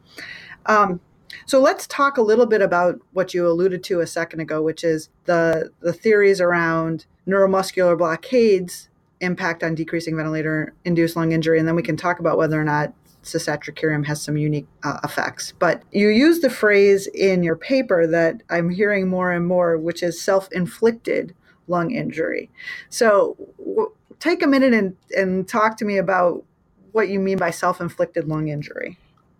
Um, 0.67 1.01
so 1.45 1.59
let's 1.59 1.87
talk 1.87 2.17
a 2.17 2.21
little 2.21 2.45
bit 2.45 2.61
about 2.61 2.99
what 3.13 3.33
you 3.33 3.47
alluded 3.47 3.83
to 3.85 3.99
a 3.99 4.07
second 4.07 4.39
ago, 4.39 4.61
which 4.61 4.83
is 4.83 5.09
the 5.25 5.71
the 5.81 5.93
theories 5.93 6.41
around 6.41 7.05
neuromuscular 7.27 7.97
blockades 7.97 8.89
impact 9.21 9.63
on 9.63 9.75
decreasing 9.75 10.15
ventilator 10.15 10.73
induced 10.85 11.15
lung 11.15 11.31
injury, 11.31 11.59
and 11.59 11.67
then 11.67 11.75
we 11.75 11.83
can 11.83 11.97
talk 11.97 12.19
about 12.19 12.37
whether 12.37 12.59
or 12.59 12.63
not 12.63 12.93
cisatracurium 13.23 14.05
has 14.05 14.21
some 14.21 14.35
unique 14.37 14.67
uh, 14.83 14.99
effects. 15.03 15.53
But 15.59 15.83
you 15.91 16.09
use 16.09 16.39
the 16.39 16.49
phrase 16.49 17.07
in 17.07 17.43
your 17.43 17.55
paper 17.55 18.07
that 18.07 18.41
I'm 18.49 18.69
hearing 18.69 19.07
more 19.07 19.31
and 19.31 19.45
more, 19.47 19.77
which 19.77 20.03
is 20.03 20.21
self 20.21 20.51
inflicted 20.51 21.35
lung 21.67 21.91
injury. 21.91 22.49
So 22.89 23.37
w- 23.59 23.91
take 24.19 24.43
a 24.43 24.47
minute 24.47 24.73
and, 24.73 24.95
and 25.15 25.47
talk 25.47 25.77
to 25.77 25.85
me 25.85 25.97
about 25.97 26.43
what 26.91 27.09
you 27.09 27.19
mean 27.19 27.37
by 27.37 27.51
self 27.51 27.79
inflicted 27.79 28.27
lung 28.27 28.47
injury. 28.47 28.97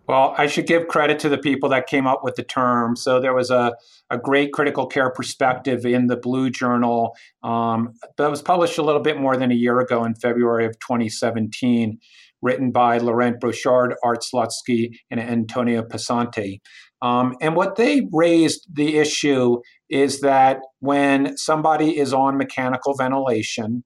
Well, 0.08 0.34
I 0.36 0.48
should 0.48 0.66
give 0.66 0.88
credit 0.88 1.20
to 1.20 1.28
the 1.28 1.38
people 1.38 1.68
that 1.68 1.86
came 1.86 2.06
up 2.06 2.24
with 2.24 2.34
the 2.34 2.42
term. 2.42 2.96
So 2.96 3.20
there 3.20 3.34
was 3.34 3.50
a, 3.50 3.74
a 4.10 4.18
great 4.18 4.52
critical 4.52 4.86
care 4.86 5.10
perspective 5.10 5.86
in 5.86 6.08
the 6.08 6.16
Blue 6.16 6.50
Journal 6.50 7.16
um, 7.42 7.94
that 8.18 8.30
was 8.30 8.42
published 8.42 8.78
a 8.78 8.82
little 8.82 9.00
bit 9.00 9.18
more 9.18 9.36
than 9.36 9.52
a 9.52 9.54
year 9.54 9.78
ago 9.78 10.04
in 10.04 10.14
February 10.16 10.66
of 10.66 10.78
2017, 10.80 11.98
written 12.42 12.72
by 12.72 12.98
Laurent 12.98 13.40
Brochard, 13.40 13.94
Art 14.02 14.22
Slutsky, 14.22 14.96
and 15.10 15.20
Antonio 15.20 15.82
Pesenti. 15.82 16.60
Um, 17.00 17.36
and 17.40 17.54
what 17.54 17.76
they 17.76 18.08
raised 18.12 18.66
the 18.72 18.98
issue 18.98 19.60
is 19.88 20.20
that 20.20 20.60
when 20.80 21.36
somebody 21.36 21.98
is 21.98 22.12
on 22.12 22.38
mechanical 22.38 22.94
ventilation 22.94 23.84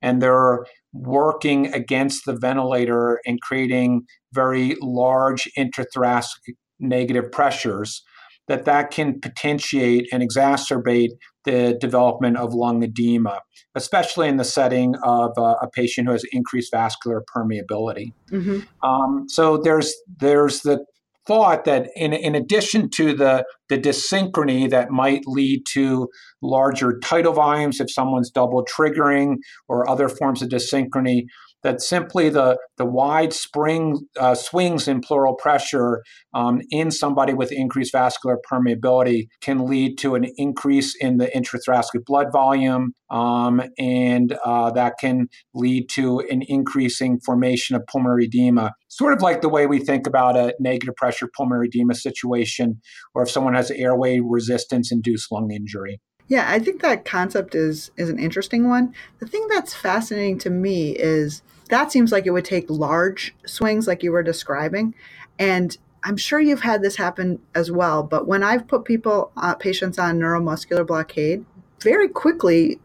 and 0.00 0.22
they're 0.22 0.64
working 1.02 1.72
against 1.72 2.24
the 2.26 2.36
ventilator 2.36 3.20
and 3.26 3.40
creating 3.40 4.02
very 4.32 4.76
large 4.80 5.48
intrathoracic 5.56 6.54
negative 6.80 7.30
pressures, 7.32 8.02
that 8.46 8.64
that 8.64 8.90
can 8.90 9.20
potentiate 9.20 10.08
and 10.12 10.22
exacerbate 10.22 11.10
the 11.44 11.76
development 11.80 12.36
of 12.36 12.54
lung 12.54 12.82
edema, 12.82 13.40
especially 13.74 14.28
in 14.28 14.36
the 14.36 14.44
setting 14.44 14.94
of 15.04 15.32
uh, 15.36 15.54
a 15.62 15.68
patient 15.70 16.06
who 16.06 16.12
has 16.12 16.24
increased 16.32 16.70
vascular 16.72 17.22
permeability. 17.34 18.12
Mm-hmm. 18.30 18.60
Um, 18.88 19.24
so 19.28 19.56
there's 19.56 19.94
there's 20.18 20.60
the 20.60 20.84
thought 21.28 21.66
that 21.66 21.90
in, 21.94 22.12
in 22.12 22.34
addition 22.34 22.88
to 22.90 23.14
the, 23.14 23.44
the 23.68 23.78
dyssynchrony 23.78 24.68
that 24.68 24.90
might 24.90 25.22
lead 25.26 25.62
to 25.74 26.08
larger 26.42 26.98
tidal 26.98 27.34
volumes 27.34 27.80
if 27.80 27.92
someone's 27.92 28.30
double 28.30 28.64
triggering 28.64 29.36
or 29.68 29.88
other 29.88 30.08
forms 30.08 30.42
of 30.42 30.48
dyssynchrony, 30.48 31.26
that 31.62 31.80
simply 31.80 32.28
the, 32.28 32.58
the 32.76 32.84
wide 32.84 33.32
spring 33.32 34.06
uh, 34.18 34.34
swings 34.34 34.86
in 34.86 35.00
pleural 35.00 35.34
pressure 35.34 36.02
um, 36.34 36.60
in 36.70 36.90
somebody 36.90 37.34
with 37.34 37.50
increased 37.52 37.92
vascular 37.92 38.38
permeability 38.50 39.26
can 39.40 39.66
lead 39.66 39.98
to 39.98 40.14
an 40.14 40.26
increase 40.36 40.94
in 41.00 41.18
the 41.18 41.26
intrathoracic 41.26 42.04
blood 42.04 42.28
volume, 42.32 42.92
um, 43.10 43.62
and 43.78 44.36
uh, 44.44 44.70
that 44.70 44.94
can 45.00 45.28
lead 45.54 45.88
to 45.88 46.20
an 46.30 46.42
increasing 46.46 47.18
formation 47.20 47.74
of 47.74 47.82
pulmonary 47.86 48.26
edema. 48.26 48.72
Sort 48.88 49.12
of 49.12 49.22
like 49.22 49.40
the 49.40 49.48
way 49.48 49.66
we 49.66 49.78
think 49.78 50.06
about 50.06 50.36
a 50.36 50.54
negative 50.60 50.96
pressure 50.96 51.28
pulmonary 51.36 51.68
edema 51.68 51.94
situation, 51.94 52.80
or 53.14 53.22
if 53.22 53.30
someone 53.30 53.54
has 53.54 53.70
airway 53.70 54.20
resistance 54.20 54.92
induced 54.92 55.32
lung 55.32 55.50
injury. 55.50 56.00
Yeah, 56.28 56.44
I 56.46 56.58
think 56.58 56.82
that 56.82 57.04
concept 57.04 57.54
is 57.54 57.90
is 57.96 58.10
an 58.10 58.18
interesting 58.18 58.68
one. 58.68 58.94
The 59.18 59.26
thing 59.26 59.46
that's 59.48 59.74
fascinating 59.74 60.38
to 60.40 60.50
me 60.50 60.90
is 60.92 61.42
that 61.70 61.90
seems 61.90 62.12
like 62.12 62.26
it 62.26 62.30
would 62.30 62.44
take 62.44 62.70
large 62.70 63.34
swings 63.46 63.86
like 63.86 64.02
you 64.02 64.12
were 64.12 64.22
describing 64.22 64.94
and 65.38 65.76
I'm 66.04 66.16
sure 66.16 66.38
you've 66.40 66.60
had 66.60 66.80
this 66.80 66.96
happen 66.96 67.40
as 67.54 67.72
well, 67.72 68.02
but 68.02 68.26
when 68.26 68.42
I've 68.42 68.68
put 68.68 68.84
people 68.84 69.32
uh, 69.36 69.54
patients 69.54 69.98
on 69.98 70.18
neuromuscular 70.18 70.86
blockade, 70.86 71.44
very 71.82 72.08
quickly 72.08 72.78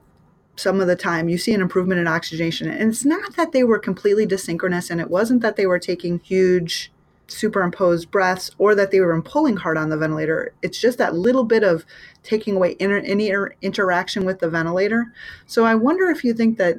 some 0.56 0.82
of 0.82 0.88
the 0.88 0.96
time 0.96 1.30
you 1.30 1.38
see 1.38 1.54
an 1.54 1.62
improvement 1.62 2.00
in 2.00 2.08
oxygenation 2.08 2.70
and 2.70 2.92
it's 2.92 3.06
not 3.06 3.36
that 3.36 3.52
they 3.52 3.64
were 3.64 3.80
completely 3.80 4.26
desynchronous 4.26 4.92
and 4.92 5.02
it 5.02 5.10
wasn't 5.10 5.42
that 5.42 5.56
they 5.56 5.66
were 5.66 5.80
taking 5.80 6.20
huge 6.20 6.92
superimposed 7.34 8.12
breaths 8.12 8.52
or 8.58 8.76
that 8.76 8.92
they 8.92 9.00
were 9.00 9.22
pulling 9.22 9.58
hard 9.58 9.78
on 9.78 9.90
the 9.90 9.98
ventilator. 9.98 10.54
It's 10.62 10.80
just 10.80 10.98
that 10.98 11.16
little 11.16 11.44
bit 11.44 11.64
of 11.64 11.86
taking 12.24 12.56
away 12.56 12.76
inter- 12.80 13.00
any 13.00 13.28
inter- 13.30 13.56
interaction 13.62 14.26
with 14.26 14.40
the 14.40 14.50
ventilator. 14.50 15.12
So 15.46 15.66
I 15.66 15.76
wonder 15.76 16.10
if 16.10 16.24
you 16.24 16.34
think 16.34 16.58
that 16.58 16.78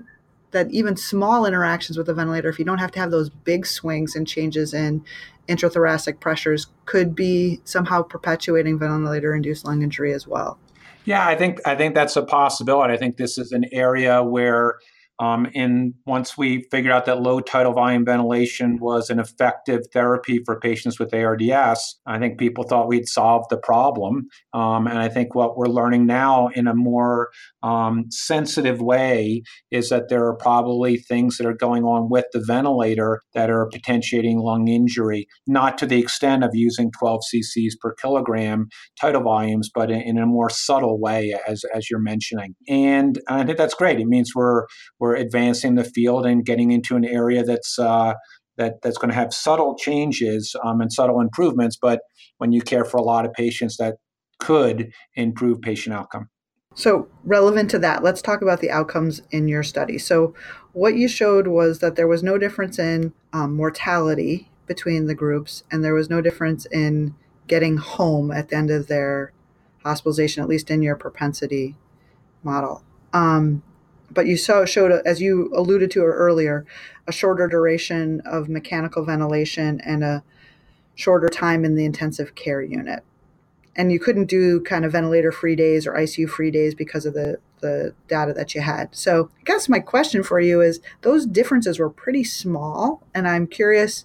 that 0.53 0.71
even 0.71 0.97
small 0.97 1.47
interactions 1.47 1.99
with 1.99 2.07
the 2.07 2.15
ventilator, 2.15 2.49
if 2.49 2.61
you 2.61 2.65
don't 2.65 2.79
have 2.79 2.93
to 2.93 3.01
have 3.01 3.11
those 3.11 3.29
big 3.29 3.67
swings 3.67 4.15
and 4.15 4.27
changes 4.27 4.73
in 4.73 5.05
intrathoracic 5.49 6.21
pressures, 6.21 6.69
could 6.87 7.15
be 7.15 7.61
somehow 7.65 8.03
perpetuating 8.03 8.79
ventilator-induced 8.79 9.65
lung 9.65 9.83
injury 9.83 10.13
as 10.15 10.27
well. 10.29 10.57
Yeah, 11.05 11.27
I 11.27 11.35
think 11.37 11.61
I 11.67 11.75
think 11.75 11.95
that's 11.95 12.17
a 12.17 12.23
possibility. 12.23 12.95
I 12.95 12.97
think 12.97 13.17
this 13.17 13.37
is 13.37 13.53
an 13.53 13.67
area 13.73 14.23
where 14.23 14.79
um, 15.21 15.47
and 15.55 15.95
once 16.07 16.37
we 16.37 16.67
figured 16.71 16.93
out 16.93 17.07
that 17.07 17.21
low 17.21 17.41
tidal 17.41 17.73
volume 17.73 18.05
ventilation 18.05 18.79
was 18.81 19.11
an 19.11 19.21
effective 19.21 19.83
therapy 19.93 20.41
for 20.45 20.59
patients 20.59 20.99
with 20.99 21.15
ARDS, 21.15 22.01
I 22.07 22.19
think 22.19 22.39
people 22.39 22.65
thought 22.65 22.89
we'd 22.89 23.09
solved 23.09 23.47
the 23.51 23.57
problem. 23.57 24.27
Um, 24.53 24.87
and 24.89 24.99
I 24.99 25.09
think 25.09 25.35
what 25.35 25.57
we're 25.57 25.69
learning 25.69 26.07
now 26.07 26.49
in 26.55 26.67
a 26.67 26.75
more 26.75 27.31
um, 27.63 28.07
sensitive 28.11 28.81
way 28.81 29.43
is 29.71 29.89
that 29.91 30.09
there 30.09 30.27
are 30.27 30.37
probably 30.37 30.97
things 30.97 31.37
that 31.39 31.47
are 31.47 31.55
going 31.55 31.85
on 31.85 32.11
with 32.11 32.25
the 32.33 32.43
ventilator 32.45 33.21
that 33.35 33.51
are 33.51 33.69
potentiating 33.73 34.39
lung 34.39 34.67
injury, 34.67 35.29
not 35.47 35.79
to 35.79 35.87
the 35.87 36.01
extent 36.01 36.43
of 36.43 36.51
using 36.55 36.91
12 36.99 37.21
cc's 37.33 37.77
per 37.81 37.95
kilogram 37.95 38.69
tidal 39.01 39.23
volumes, 39.23 39.71
but 39.73 39.91
in, 39.91 40.01
in 40.01 40.19
a 40.19 40.27
more 40.27 40.51
subtle 40.51 41.01
way, 41.01 41.39
as, 41.47 41.65
as 41.73 41.89
you're 41.89 42.01
mentioning. 42.01 42.57
And 42.69 43.21
I 43.29 43.45
think 43.45 43.59
that's 43.59 43.75
great. 43.75 44.01
It 44.01 44.07
means 44.07 44.33
we're 44.35 44.65
we're 45.04 45.04
advancing 45.13 45.75
the 45.75 45.85
field 45.85 46.25
and 46.25 46.47
getting 46.47 46.71
into 46.71 46.97
an 46.97 47.05
area 47.05 47.45
that's 47.45 47.79
uh, 47.79 48.15
that 48.57 48.75
that's 48.83 48.97
going 48.97 49.11
to 49.11 49.15
have 49.15 49.35
subtle 49.35 49.77
changes 49.77 50.57
um, 50.65 50.81
and 50.81 50.93
subtle 50.93 51.21
improvements. 51.21 51.77
But 51.81 52.01
when 52.39 52.53
you 52.53 52.63
care 52.63 52.85
for 52.85 52.97
a 52.97 53.03
lot 53.03 53.27
of 53.27 53.33
patients, 53.33 53.77
that 53.77 53.97
could 54.39 54.91
improve 55.15 55.61
patient 55.61 55.95
outcome. 55.95 56.29
So, 56.75 57.09
relevant 57.23 57.71
to 57.71 57.79
that, 57.81 58.03
let's 58.03 58.21
talk 58.21 58.43
about 58.43 58.61
the 58.61 58.71
outcomes 58.71 59.23
in 59.31 59.47
your 59.47 59.63
study. 59.63 59.97
So, 59.97 60.35
what 60.73 60.97
you 60.97 61.07
showed 61.07 61.47
was 61.47 61.79
that 61.79 61.95
there 61.95 62.09
was 62.09 62.23
no 62.23 62.37
difference 62.37 62.79
in 62.81 63.13
um, 63.33 63.55
mortality 63.55 64.51
between 64.67 65.07
the 65.07 65.15
groups, 65.15 65.63
and 65.71 65.85
there 65.85 65.95
was 65.95 66.11
no 66.11 66.21
difference 66.21 66.67
in 66.67 67.15
getting 67.47 67.77
home 67.77 68.33
at 68.33 68.49
the 68.49 68.57
end 68.57 68.71
of 68.71 68.89
their 68.89 69.33
hospitalization, 69.85 70.43
at 70.43 70.49
least 70.49 70.71
in 70.71 70.83
your 70.83 70.97
propensity 70.97 71.77
model. 72.43 72.83
Um, 73.13 73.63
but 74.11 74.27
you 74.27 74.37
saw 74.37 74.65
showed 74.65 74.93
as 75.05 75.21
you 75.21 75.51
alluded 75.55 75.91
to 75.93 76.01
earlier 76.01 76.65
a 77.07 77.13
shorter 77.13 77.47
duration 77.47 78.21
of 78.25 78.49
mechanical 78.49 79.05
ventilation 79.05 79.81
and 79.83 80.03
a 80.05 80.23
shorter 80.95 81.29
time 81.29 81.65
in 81.65 81.75
the 81.75 81.85
intensive 81.85 82.35
care 82.35 82.63
unit. 82.63 83.03
And 83.77 83.91
you 83.91 83.99
couldn't 83.99 84.27
do 84.27 84.61
kind 84.61 84.85
of 84.85 84.93
ventilator 84.93 85.33
free 85.33 85.57
days 85.57 85.87
or 85.87 85.95
icu 85.95 86.29
free 86.29 86.51
days 86.51 86.75
because 86.75 87.07
of 87.07 87.15
the 87.15 87.39
the 87.61 87.95
data 88.09 88.33
that 88.35 88.55
you 88.55 88.61
had. 88.61 88.95
So 88.95 89.31
i 89.41 89.43
guess 89.45 89.69
my 89.69 89.81
question 89.81 90.23
for 90.23 90.39
you 90.41 90.61
is 90.61 90.81
those 91.01 91.27
differences 91.27 91.79
were 91.79 91.91
pretty 91.91 92.25
small 92.25 93.03
and 93.15 93.27
i'm 93.27 93.47
curious 93.47 94.05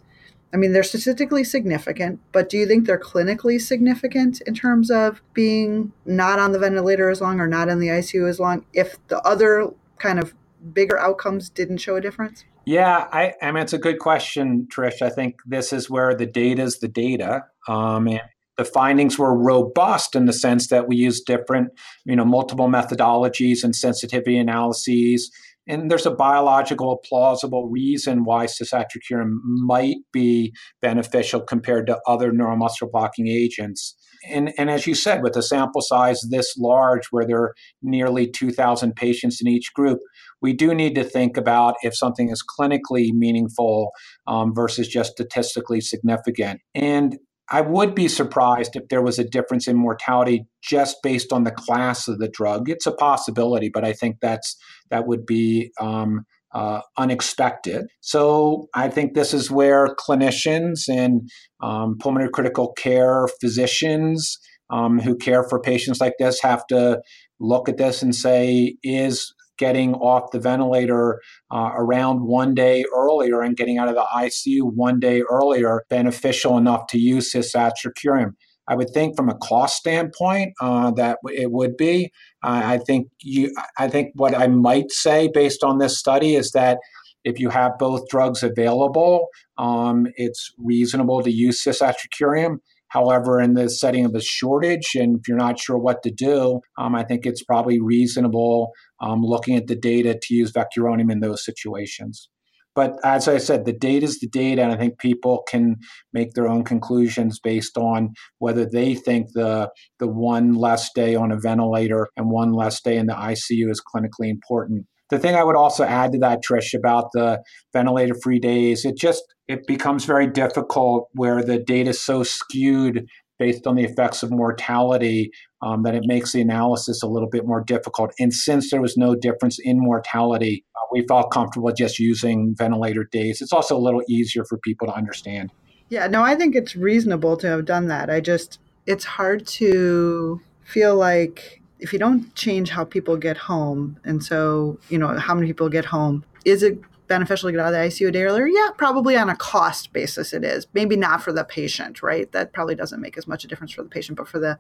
I 0.53 0.57
mean, 0.57 0.73
they're 0.73 0.83
statistically 0.83 1.43
significant, 1.43 2.19
but 2.31 2.49
do 2.49 2.57
you 2.57 2.65
think 2.65 2.85
they're 2.87 2.99
clinically 2.99 3.61
significant 3.61 4.41
in 4.41 4.55
terms 4.55 4.89
of 4.89 5.21
being 5.33 5.91
not 6.05 6.39
on 6.39 6.53
the 6.53 6.59
ventilator 6.59 7.09
as 7.09 7.21
long 7.21 7.39
or 7.39 7.47
not 7.47 7.69
in 7.69 7.79
the 7.79 7.87
ICU 7.87 8.27
as 8.27 8.39
long 8.39 8.65
if 8.73 8.97
the 9.09 9.21
other 9.21 9.71
kind 9.99 10.19
of 10.19 10.33
bigger 10.73 10.97
outcomes 10.97 11.49
didn't 11.49 11.77
show 11.77 11.95
a 11.95 12.01
difference? 12.01 12.45
Yeah, 12.65 13.07
I, 13.11 13.33
I 13.41 13.51
mean, 13.51 13.63
it's 13.63 13.73
a 13.73 13.79
good 13.79 13.99
question, 13.99 14.67
Trish. 14.71 15.01
I 15.01 15.09
think 15.09 15.37
this 15.45 15.73
is 15.73 15.89
where 15.89 16.13
the 16.13 16.25
data 16.25 16.61
is 16.61 16.79
the 16.79 16.87
data. 16.87 17.45
Um, 17.67 18.07
and 18.07 18.21
the 18.57 18.65
findings 18.65 19.17
were 19.17 19.33
robust 19.33 20.15
in 20.15 20.25
the 20.25 20.33
sense 20.33 20.67
that 20.67 20.87
we 20.87 20.97
used 20.97 21.25
different, 21.25 21.71
you 22.03 22.15
know, 22.15 22.25
multiple 22.25 22.67
methodologies 22.67 23.63
and 23.63 23.75
sensitivity 23.75 24.37
analyses. 24.37 25.31
And 25.69 25.89
there's 25.89 26.07
a 26.07 26.11
biological 26.11 26.99
plausible 27.07 27.69
reason 27.69 28.23
why 28.23 28.47
cisatracurium 28.47 29.37
might 29.43 29.97
be 30.11 30.51
beneficial 30.81 31.41
compared 31.41 31.85
to 31.87 31.99
other 32.07 32.31
neuromuscular 32.31 32.91
blocking 32.91 33.27
agents. 33.27 33.95
And, 34.27 34.51
and 34.57 34.69
as 34.69 34.87
you 34.87 34.95
said, 34.95 35.23
with 35.23 35.37
a 35.37 35.43
sample 35.43 35.81
size 35.81 36.21
this 36.29 36.57
large, 36.57 37.07
where 37.11 37.25
there 37.25 37.41
are 37.41 37.53
nearly 37.81 38.29
2,000 38.29 38.95
patients 38.95 39.39
in 39.39 39.47
each 39.47 39.71
group, 39.73 39.99
we 40.41 40.53
do 40.53 40.73
need 40.73 40.95
to 40.95 41.03
think 41.03 41.37
about 41.37 41.75
if 41.83 41.95
something 41.95 42.29
is 42.29 42.43
clinically 42.43 43.11
meaningful 43.13 43.91
um, 44.27 44.53
versus 44.53 44.87
just 44.87 45.11
statistically 45.11 45.81
significant. 45.81 46.61
And 46.73 47.17
I 47.51 47.61
would 47.61 47.95
be 47.95 48.07
surprised 48.07 48.75
if 48.75 48.87
there 48.89 49.01
was 49.01 49.17
a 49.17 49.23
difference 49.23 49.67
in 49.67 49.75
mortality 49.75 50.45
just 50.61 50.97
based 51.01 51.33
on 51.33 51.43
the 51.43 51.51
class 51.51 52.07
of 52.07 52.19
the 52.19 52.29
drug. 52.29 52.69
It's 52.69 52.85
a 52.85 52.91
possibility, 52.91 53.69
but 53.73 53.83
I 53.83 53.93
think 53.93 54.17
that's 54.21 54.55
that 54.91 55.07
would 55.07 55.25
be 55.25 55.71
um, 55.79 56.25
uh, 56.53 56.81
unexpected. 56.97 57.85
So 58.01 58.67
I 58.73 58.89
think 58.89 59.13
this 59.13 59.33
is 59.33 59.51
where 59.51 59.95
clinicians 59.95 60.87
and 60.87 61.29
um, 61.61 61.97
pulmonary 61.99 62.31
critical 62.31 62.73
care 62.73 63.27
physicians 63.39 64.37
um, 64.69 64.99
who 64.99 65.15
care 65.15 65.43
for 65.43 65.59
patients 65.59 65.99
like 65.99 66.13
this 66.19 66.41
have 66.41 66.65
to 66.67 67.01
look 67.39 67.69
at 67.69 67.77
this 67.77 68.01
and 68.01 68.13
say, 68.13 68.75
is 68.83 69.33
getting 69.59 69.93
off 69.95 70.31
the 70.31 70.39
ventilator 70.39 71.21
uh, 71.51 71.71
around 71.75 72.21
one 72.21 72.55
day 72.55 72.83
earlier 72.95 73.41
and 73.41 73.55
getting 73.55 73.77
out 73.77 73.89
of 73.89 73.95
the 73.95 74.07
ICU 74.15 74.73
one 74.73 74.99
day 74.99 75.21
earlier 75.29 75.83
beneficial 75.89 76.57
enough 76.57 76.87
to 76.87 76.97
use 76.97 77.31
cisatracurium. 77.31 78.31
I 78.67 78.75
would 78.75 78.91
think 78.93 79.15
from 79.15 79.29
a 79.29 79.37
cost 79.37 79.77
standpoint 79.77 80.53
uh, 80.61 80.91
that 80.91 81.17
it 81.25 81.51
would 81.51 81.75
be. 81.75 82.11
Uh, 82.43 82.61
I 82.63 82.77
think 82.77 83.07
you. 83.21 83.53
I 83.77 83.87
think 83.87 84.11
what 84.15 84.35
I 84.35 84.47
might 84.47 84.91
say 84.91 85.29
based 85.33 85.63
on 85.63 85.79
this 85.79 85.97
study 85.97 86.35
is 86.35 86.51
that 86.51 86.77
if 87.23 87.39
you 87.39 87.49
have 87.49 87.77
both 87.79 88.07
drugs 88.09 88.43
available, 88.43 89.27
um, 89.57 90.07
it's 90.15 90.53
reasonable 90.57 91.21
to 91.23 91.31
use 91.31 91.63
cisatracurium. 91.63 92.57
However, 92.89 93.39
in 93.39 93.53
the 93.53 93.69
setting 93.69 94.05
of 94.05 94.15
a 94.15 94.21
shortage, 94.21 94.95
and 94.95 95.19
if 95.19 95.27
you're 95.27 95.37
not 95.37 95.59
sure 95.59 95.77
what 95.77 96.03
to 96.03 96.11
do, 96.11 96.59
um, 96.77 96.95
I 96.95 97.03
think 97.03 97.25
it's 97.25 97.43
probably 97.43 97.79
reasonable 97.79 98.71
um, 99.01 99.21
looking 99.21 99.55
at 99.55 99.67
the 99.67 99.75
data 99.75 100.19
to 100.21 100.33
use 100.33 100.51
vecuronium 100.51 101.11
in 101.11 101.19
those 101.19 101.45
situations. 101.45 102.29
But 102.75 102.93
as 103.03 103.27
I 103.27 103.39
said, 103.39 103.65
the 103.65 103.73
data 103.73 104.05
is 104.05 104.19
the 104.19 104.29
data, 104.29 104.61
and 104.63 104.71
I 104.71 104.77
think 104.77 104.99
people 104.99 105.43
can 105.49 105.77
make 106.13 106.33
their 106.33 106.47
own 106.47 106.63
conclusions 106.63 107.39
based 107.39 107.77
on 107.77 108.13
whether 108.37 108.65
they 108.65 108.95
think 108.95 109.33
the 109.33 109.69
the 109.99 110.07
one 110.07 110.53
less 110.53 110.89
day 110.93 111.15
on 111.15 111.31
a 111.31 111.39
ventilator 111.39 112.07
and 112.15 112.29
one 112.29 112.53
less 112.53 112.81
day 112.81 112.95
in 112.97 113.07
the 113.07 113.13
ICU 113.13 113.69
is 113.69 113.81
clinically 113.81 114.29
important. 114.29 114.85
The 115.09 115.19
thing 115.19 115.35
I 115.35 115.43
would 115.43 115.55
also 115.55 115.83
add 115.83 116.11
to 116.13 116.19
that, 116.19 116.43
Trish, 116.43 116.73
about 116.73 117.11
the 117.13 117.41
ventilator 117.73 118.15
free 118.21 118.39
days, 118.39 118.85
it 118.85 118.97
just 118.97 119.23
it 119.47 119.65
becomes 119.65 120.05
very 120.05 120.27
difficult 120.27 121.09
where 121.13 121.43
the 121.43 121.57
data 121.57 121.89
is 121.89 121.99
so 121.99 122.21
skewed 122.23 123.07
based 123.39 123.65
on 123.65 123.75
the 123.75 123.83
effects 123.83 124.21
of 124.21 124.29
mortality 124.29 125.31
um, 125.61 125.83
that 125.83 125.95
it 125.95 126.03
makes 126.05 126.33
the 126.33 126.41
analysis 126.41 127.01
a 127.01 127.07
little 127.07 127.29
bit 127.29 127.47
more 127.47 127.63
difficult. 127.63 128.11
And 128.19 128.33
since 128.33 128.69
there 128.69 128.81
was 128.81 128.97
no 128.97 129.15
difference 129.15 129.57
in 129.59 129.79
mortality, 129.79 130.65
uh, 130.75 130.85
we 130.91 131.05
felt 131.07 131.31
comfortable 131.31 131.71
just 131.71 131.97
using 131.97 132.53
ventilator 132.55 133.05
days. 133.05 133.41
It's 133.41 133.53
also 133.53 133.75
a 133.77 133.79
little 133.79 134.03
easier 134.07 134.43
for 134.45 134.57
people 134.59 134.87
to 134.87 134.93
understand. 134.93 135.51
Yeah, 135.87 136.05
no, 136.07 136.21
I 136.21 136.35
think 136.35 136.55
it's 136.55 136.75
reasonable 136.75 137.37
to 137.37 137.47
have 137.47 137.65
done 137.65 137.87
that. 137.87 138.09
I 138.09 138.19
just, 138.19 138.59
it's 138.85 139.05
hard 139.05 139.47
to 139.47 140.41
feel 140.63 140.95
like 140.95 141.58
if 141.79 141.93
you 141.93 141.99
don't 141.99 142.33
change 142.35 142.69
how 142.69 142.83
people 142.83 143.17
get 143.17 143.37
home, 143.37 143.99
and 144.03 144.23
so, 144.23 144.79
you 144.89 144.97
know, 144.97 145.17
how 145.17 145.33
many 145.33 145.47
people 145.47 145.69
get 145.69 145.85
home, 145.85 146.23
is 146.45 146.63
it 146.63 146.79
beneficial 147.07 147.49
to 147.49 147.51
get 147.51 147.59
out 147.59 147.73
of 147.73 147.73
the 147.73 147.79
ICU 147.79 148.07
a 148.07 148.11
day 148.11 148.23
earlier? 148.23 148.47
Yeah, 148.47 148.69
probably 148.77 149.17
on 149.17 149.29
a 149.29 149.35
cost 149.35 149.91
basis 149.91 150.31
it 150.31 150.43
is. 150.43 150.67
Maybe 150.73 150.95
not 150.95 151.21
for 151.21 151.33
the 151.33 151.43
patient, 151.43 152.01
right? 152.01 152.31
That 152.31 152.53
probably 152.53 152.75
doesn't 152.75 153.01
make 153.01 153.17
as 153.17 153.27
much 153.27 153.43
a 153.43 153.47
difference 153.47 153.73
for 153.73 153.83
the 153.83 153.89
patient, 153.89 154.17
but 154.17 154.27
for 154.27 154.39
the, 154.39 154.57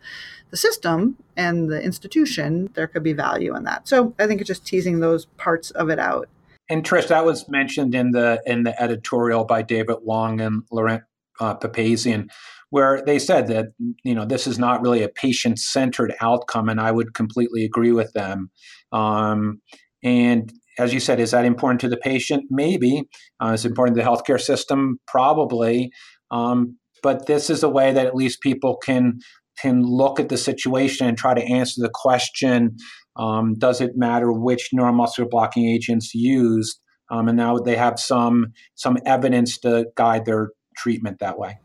the 0.49 0.57
system 0.57 1.17
and 1.37 1.69
the 1.69 1.81
institution, 1.81 2.69
there 2.73 2.87
could 2.87 3.03
be 3.03 3.13
value 3.13 3.55
in 3.55 3.63
that. 3.63 3.87
So 3.87 4.13
I 4.19 4.27
think 4.27 4.41
it's 4.41 4.47
just 4.47 4.65
teasing 4.65 4.99
those 4.99 5.25
parts 5.25 5.71
of 5.71 5.89
it 5.89 5.99
out. 5.99 6.27
And 6.69 6.83
Trish, 6.83 7.07
that 7.07 7.25
was 7.25 7.49
mentioned 7.49 7.95
in 7.95 8.11
the 8.11 8.41
in 8.45 8.63
the 8.63 8.79
editorial 8.79 9.43
by 9.43 9.63
David 9.63 9.97
Long 10.03 10.39
and 10.39 10.63
Laurent 10.71 11.03
uh, 11.39 11.55
Papazian 11.55 12.29
where 12.69 13.03
they 13.05 13.19
said 13.19 13.47
that 13.47 13.67
you 14.03 14.13
know 14.13 14.25
this 14.25 14.47
is 14.47 14.59
not 14.59 14.81
really 14.81 15.03
a 15.03 15.09
patient 15.09 15.59
centered 15.59 16.13
outcome, 16.21 16.69
and 16.69 16.79
I 16.79 16.91
would 16.91 17.13
completely 17.13 17.65
agree 17.65 17.91
with 17.91 18.11
them. 18.13 18.51
Um, 18.91 19.61
and 20.03 20.51
as 20.77 20.93
you 20.93 20.99
said, 20.99 21.19
is 21.19 21.31
that 21.31 21.45
important 21.45 21.81
to 21.81 21.89
the 21.89 21.97
patient? 21.97 22.45
Maybe. 22.49 23.03
Uh, 23.39 23.51
it's 23.53 23.65
important 23.65 23.97
to 23.97 24.03
the 24.03 24.09
healthcare 24.09 24.39
system, 24.39 24.99
probably. 25.07 25.91
Um, 26.31 26.77
but 27.03 27.25
this 27.25 27.49
is 27.49 27.63
a 27.63 27.69
way 27.69 27.91
that 27.91 28.05
at 28.05 28.15
least 28.15 28.41
people 28.41 28.77
can 28.77 29.19
can 29.61 29.83
look 29.83 30.21
at 30.21 30.29
the 30.29 30.37
situation 30.37 31.05
and 31.05 31.17
try 31.17 31.33
to 31.33 31.43
answer 31.43 31.81
the 31.81 31.91
question: 31.93 32.77
um, 33.15 33.55
Does 33.57 33.81
it 33.81 33.91
matter 33.95 34.31
which 34.31 34.69
neuromuscular 34.73 35.29
blocking 35.29 35.67
agents 35.67 36.13
used? 36.13 36.79
Um, 37.11 37.27
and 37.27 37.37
now 37.37 37.57
they 37.57 37.75
have 37.75 37.99
some 37.99 38.53
some 38.75 38.97
evidence 39.05 39.57
to 39.59 39.87
guide 39.95 40.25
their 40.25 40.51
treatment 40.77 41.19
that 41.19 41.39
way. 41.39 41.57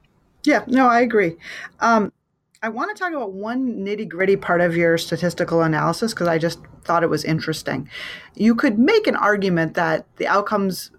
Yeah, 0.44 0.64
no, 0.66 0.86
I 0.86 1.00
agree. 1.00 1.36
Um, 1.80 2.12
I 2.62 2.68
want 2.68 2.94
to 2.94 2.98
talk 2.98 3.12
about 3.12 3.32
one 3.32 3.84
nitty 3.84 4.08
gritty 4.08 4.36
part 4.36 4.60
of 4.60 4.76
your 4.76 4.96
statistical 4.96 5.62
analysis 5.62 6.14
because 6.14 6.28
I 6.28 6.38
just 6.38 6.60
thought 6.84 7.02
it 7.02 7.10
was 7.10 7.24
interesting. 7.24 7.88
You 8.34 8.54
could 8.54 8.78
make 8.78 9.06
an 9.06 9.16
argument 9.16 9.74
that 9.74 10.06
the 10.16 10.26
outcomes 10.26 10.90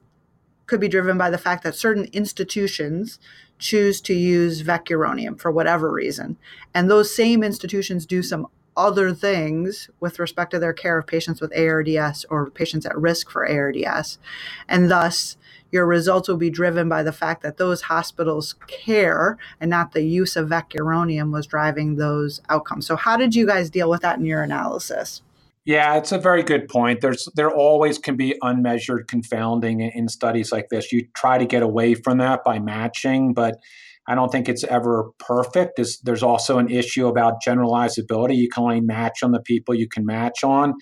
could 0.67 0.79
be 0.79 0.87
driven 0.87 1.17
by 1.17 1.29
the 1.29 1.37
fact 1.37 1.63
that 1.63 1.75
certain 1.75 2.05
institutions 2.05 3.19
choose 3.57 4.01
to 4.01 4.13
use 4.13 4.63
vecuronium 4.63 5.39
for 5.39 5.51
whatever 5.51 5.91
reason. 5.91 6.37
And 6.73 6.89
those 6.89 7.15
same 7.15 7.43
institutions 7.43 8.05
do 8.05 8.21
some 8.21 8.47
other 8.77 9.13
things 9.13 9.89
with 9.99 10.19
respect 10.19 10.51
to 10.51 10.59
their 10.59 10.73
care 10.73 10.97
of 10.97 11.07
patients 11.07 11.39
with 11.39 11.57
ARDS 11.57 12.25
or 12.29 12.49
patients 12.49 12.85
at 12.85 12.97
risk 12.97 13.29
for 13.29 13.47
ARDS. 13.47 14.19
And 14.67 14.91
thus, 14.91 15.37
your 15.75 15.85
results 15.85 16.29
will 16.29 16.37
be 16.37 16.49
driven 16.49 16.87
by 16.87 17.03
the 17.03 17.11
fact 17.11 17.43
that 17.43 17.57
those 17.57 17.81
hospitals 17.83 18.55
care 18.67 19.37
and 19.59 19.69
not 19.69 19.91
the 19.91 20.03
use 20.03 20.37
of 20.37 20.47
vecuronium 20.47 21.33
was 21.33 21.45
driving 21.45 21.97
those 21.97 22.41
outcomes. 22.49 22.87
So, 22.87 22.95
how 22.95 23.17
did 23.17 23.35
you 23.35 23.45
guys 23.45 23.69
deal 23.69 23.89
with 23.89 24.01
that 24.01 24.17
in 24.17 24.25
your 24.25 24.41
analysis? 24.41 25.21
Yeah, 25.65 25.97
it's 25.97 26.13
a 26.13 26.17
very 26.17 26.43
good 26.43 26.69
point. 26.69 27.01
There's 27.01 27.27
there 27.35 27.51
always 27.51 27.97
can 27.97 28.15
be 28.15 28.37
unmeasured 28.41 29.09
confounding 29.09 29.81
in 29.81 30.07
studies 30.07 30.49
like 30.49 30.69
this. 30.69 30.93
You 30.93 31.07
try 31.13 31.37
to 31.37 31.45
get 31.45 31.61
away 31.61 31.93
from 31.95 32.19
that 32.19 32.45
by 32.45 32.59
matching, 32.59 33.33
but 33.33 33.59
I 34.07 34.13
don't 34.13 34.31
think 34.31 34.47
it's 34.47 34.63
ever 34.63 35.09
perfect. 35.17 35.77
There's, 35.77 35.99
there's 36.01 36.21
also 36.21 36.59
an 36.59 36.69
issue 36.69 37.07
about 37.07 37.41
generalizability. 37.45 38.35
You 38.35 38.49
can 38.49 38.63
only 38.63 38.81
match 38.81 39.23
on 39.23 39.31
the 39.31 39.41
people 39.41 39.73
you 39.73 39.87
can 39.87 40.05
match 40.05 40.43
on, 40.43 40.75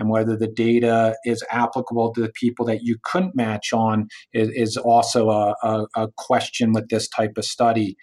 and 0.00 0.08
whether 0.08 0.36
the 0.36 0.48
data 0.48 1.14
is 1.24 1.44
applicable 1.50 2.12
to 2.14 2.22
the 2.22 2.32
people 2.34 2.64
that 2.66 2.80
you 2.82 2.96
couldn't 3.04 3.36
match 3.36 3.72
on 3.72 4.08
is, 4.32 4.48
is 4.54 4.76
also 4.76 5.30
a, 5.30 5.54
a, 5.62 5.86
a 5.94 6.08
question 6.16 6.72
with 6.72 6.88
this 6.88 7.06
type 7.08 7.34
of 7.36 7.44
study. 7.44 7.96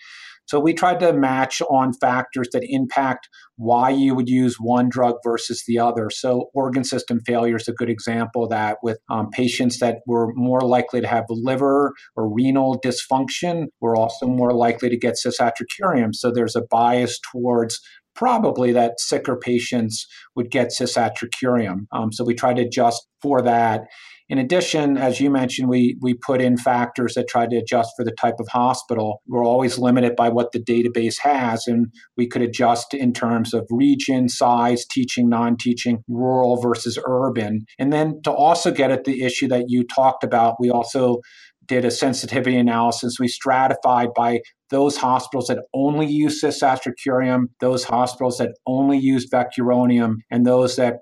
So 0.48 0.62
we 0.62 0.74
tried 0.74 1.02
to 1.02 1.12
match 1.12 1.62
on 1.70 1.92
factors 2.00 2.48
that 2.54 2.64
impact 2.70 3.28
why 3.58 3.90
you 3.90 4.16
would 4.16 4.30
use 4.30 4.56
one 4.60 4.88
drug 4.88 5.16
versus 5.22 5.64
the 5.68 5.78
other. 5.78 6.10
So 6.10 6.50
organ 6.54 6.86
system 6.86 7.20
failure 7.26 7.58
is 7.58 7.68
a 7.68 7.74
good 7.74 7.90
example 7.90 8.48
that 8.48 8.78
with 8.82 8.98
um, 9.10 9.30
patients 9.30 9.80
that 9.80 9.98
were 10.06 10.32
more 10.36 10.62
likely 10.62 11.02
to 11.02 11.08
have 11.08 11.26
liver 11.30 11.94
or 12.16 12.34
renal 12.34 12.80
dysfunction 12.80 13.66
were 13.82 13.98
also 13.98 14.26
more 14.26 14.54
likely 14.54 14.90
to 14.90 14.98
get 14.98 15.16
cisatracurium. 15.16 16.16
So 16.16 16.32
there's 16.32 16.56
a 16.56 16.62
bias 16.62 17.20
towards 17.32 17.82
probably 18.18 18.74
that 18.74 19.00
sicker 19.00 19.38
patients 19.38 20.06
would 20.36 20.52
get 20.52 20.72
cisatracurium. 20.78 21.86
Um, 21.94 22.12
so 22.12 22.26
we 22.26 22.34
try 22.34 22.54
to 22.54 22.64
adjust 22.64 23.08
for 23.22 23.42
that. 23.44 23.86
In 24.30 24.40
addition, 24.40 24.98
as 24.98 25.22
you 25.22 25.30
mentioned, 25.30 25.70
we, 25.70 25.98
we 26.02 26.14
put 26.14 26.42
in 26.42 26.58
factors 26.58 27.14
that 27.14 27.30
try 27.30 27.48
to 27.48 27.56
adjust 27.56 27.92
for 27.96 28.04
the 28.04 28.12
type 28.12 28.36
of 28.40 28.48
hospital. 28.50 29.22
We're 29.26 29.46
always 29.46 29.78
limited 29.78 30.18
by 30.18 30.28
what 30.28 30.52
the 30.52 30.62
database 30.62 31.16
has, 31.22 31.66
and 31.66 31.88
we 32.18 32.28
could 32.28 32.42
adjust 32.42 32.94
in 32.94 33.14
terms 33.14 33.54
of 33.54 33.66
region, 33.70 34.28
size, 34.28 34.86
teaching, 34.86 35.30
non 35.30 35.56
teaching, 35.56 36.04
rural 36.10 36.60
versus 36.62 37.00
urban. 37.08 37.66
And 37.80 37.94
then 37.94 38.20
to 38.24 38.32
also 38.32 38.70
get 38.70 38.92
at 38.92 39.06
the 39.06 39.24
issue 39.24 39.48
that 39.48 39.66
you 39.70 39.86
talked 39.86 40.26
about, 40.26 40.56
we 40.60 40.70
also 40.70 41.20
did 41.68 41.86
a 41.86 41.92
sensitivity 41.92 42.58
analysis. 42.58 43.20
We 43.20 43.28
stratified 43.28 44.10
by 44.16 44.42
those 44.70 44.98
hospitals 44.98 45.48
that 45.48 45.60
only 45.74 46.08
use 46.08 46.42
cisatracurium, 46.42 47.46
those 47.60 47.84
hospitals 47.86 48.38
that 48.38 48.52
only 48.66 48.98
use 48.98 49.30
vecuronium, 49.30 50.16
and 50.30 50.46
those 50.46 50.76
that 50.76 50.96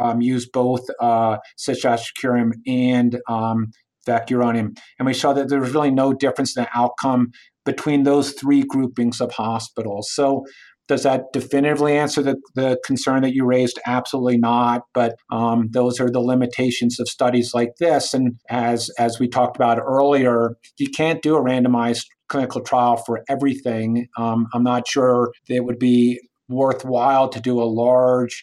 um, 0.00 0.20
use 0.20 0.48
both 0.48 0.82
uh, 1.00 1.38
cisatracurium 1.58 2.52
and 2.66 3.20
um, 3.28 3.66
vecuronium. 4.06 4.76
And 4.98 5.06
we 5.06 5.14
saw 5.14 5.32
that 5.32 5.48
there 5.48 5.60
was 5.60 5.74
really 5.74 5.90
no 5.90 6.12
difference 6.12 6.56
in 6.56 6.64
the 6.64 6.70
outcome 6.74 7.32
between 7.66 8.04
those 8.04 8.32
three 8.32 8.62
groupings 8.62 9.20
of 9.20 9.30
hospitals. 9.32 10.10
So 10.12 10.44
does 10.90 11.04
that 11.04 11.32
definitively 11.32 11.96
answer 11.96 12.20
the, 12.20 12.36
the 12.56 12.76
concern 12.84 13.22
that 13.22 13.32
you 13.32 13.44
raised? 13.44 13.78
Absolutely 13.86 14.38
not. 14.38 14.82
But 14.92 15.14
um, 15.30 15.68
those 15.70 16.00
are 16.00 16.10
the 16.10 16.18
limitations 16.18 16.98
of 16.98 17.08
studies 17.08 17.54
like 17.54 17.76
this. 17.78 18.12
And 18.12 18.34
as 18.50 18.90
as 18.98 19.20
we 19.20 19.28
talked 19.28 19.54
about 19.54 19.78
earlier, 19.78 20.56
you 20.78 20.88
can't 20.90 21.22
do 21.22 21.36
a 21.36 21.40
randomized 21.40 22.06
clinical 22.28 22.60
trial 22.60 22.96
for 22.96 23.22
everything. 23.28 24.08
Um, 24.18 24.48
I'm 24.52 24.64
not 24.64 24.88
sure 24.88 25.30
it 25.48 25.64
would 25.64 25.78
be 25.78 26.20
worthwhile 26.48 27.28
to 27.28 27.40
do 27.40 27.62
a 27.62 27.70
large 27.70 28.42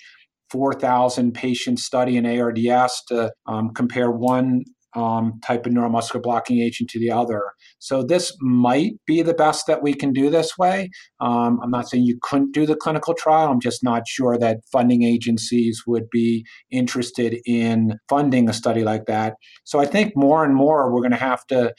4,000 0.50 1.34
patient 1.34 1.80
study 1.80 2.16
in 2.16 2.26
ARDS 2.26 3.04
to 3.10 3.34
um, 3.46 3.72
compare 3.74 4.10
one 4.10 4.64
um, 4.96 5.40
type 5.46 5.66
of 5.66 5.74
neuromuscular 5.74 6.22
blocking 6.22 6.60
agent 6.60 6.90
to 6.92 7.00
the 7.00 7.12
other. 7.12 7.44
So 7.80 8.04
this 8.04 8.36
might 8.40 8.94
be 9.06 9.22
the 9.22 9.34
best 9.34 9.68
that 9.68 9.84
we 9.84 9.94
can 9.94 10.14
do 10.14 10.30
this 10.30 10.58
way. 10.58 10.90
Um, 11.20 11.60
I'm 11.62 11.72
not 11.72 11.90
saying 11.90 12.06
you 12.06 12.18
couldn't 12.22 12.54
do 12.54 12.66
the 12.66 12.76
clinical 12.76 13.14
trial. 13.14 13.50
I'm 13.50 13.60
just 13.60 13.84
not 13.84 14.08
sure 14.08 14.38
that 14.38 14.60
funding 14.72 15.04
agencies 15.04 15.84
would 15.86 16.10
be 16.10 16.46
interested 16.72 17.40
in 17.46 17.98
funding 18.10 18.50
a 18.50 18.54
study 18.54 18.84
like 18.84 19.06
that. 19.06 19.36
So 19.64 19.80
I 19.80 19.86
think 19.86 20.14
more 20.16 20.44
and 20.44 20.56
more 20.56 20.92
we're 20.92 21.02
going 21.02 21.12
to 21.12 21.18
have 21.18 21.46
to 21.48 21.74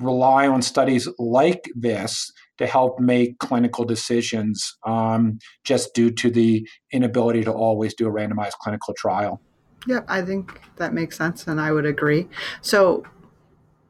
rely 0.00 0.48
on 0.48 0.62
studies 0.62 1.08
like 1.18 1.70
this 1.74 2.32
to 2.58 2.66
help 2.66 2.98
make 2.98 3.38
clinical 3.38 3.84
decisions 3.84 4.76
um, 4.86 5.38
just 5.64 5.94
due 5.94 6.10
to 6.10 6.30
the 6.30 6.66
inability 6.92 7.44
to 7.44 7.52
always 7.52 7.94
do 7.94 8.08
a 8.08 8.12
randomized 8.12 8.58
clinical 8.60 8.94
trial. 8.96 9.40
Yep, 9.86 10.06
I 10.08 10.22
think 10.22 10.60
that 10.76 10.94
makes 10.94 11.16
sense, 11.16 11.46
and 11.46 11.60
I 11.60 11.72
would 11.72 11.86
agree. 11.86 12.28
So, 12.60 13.04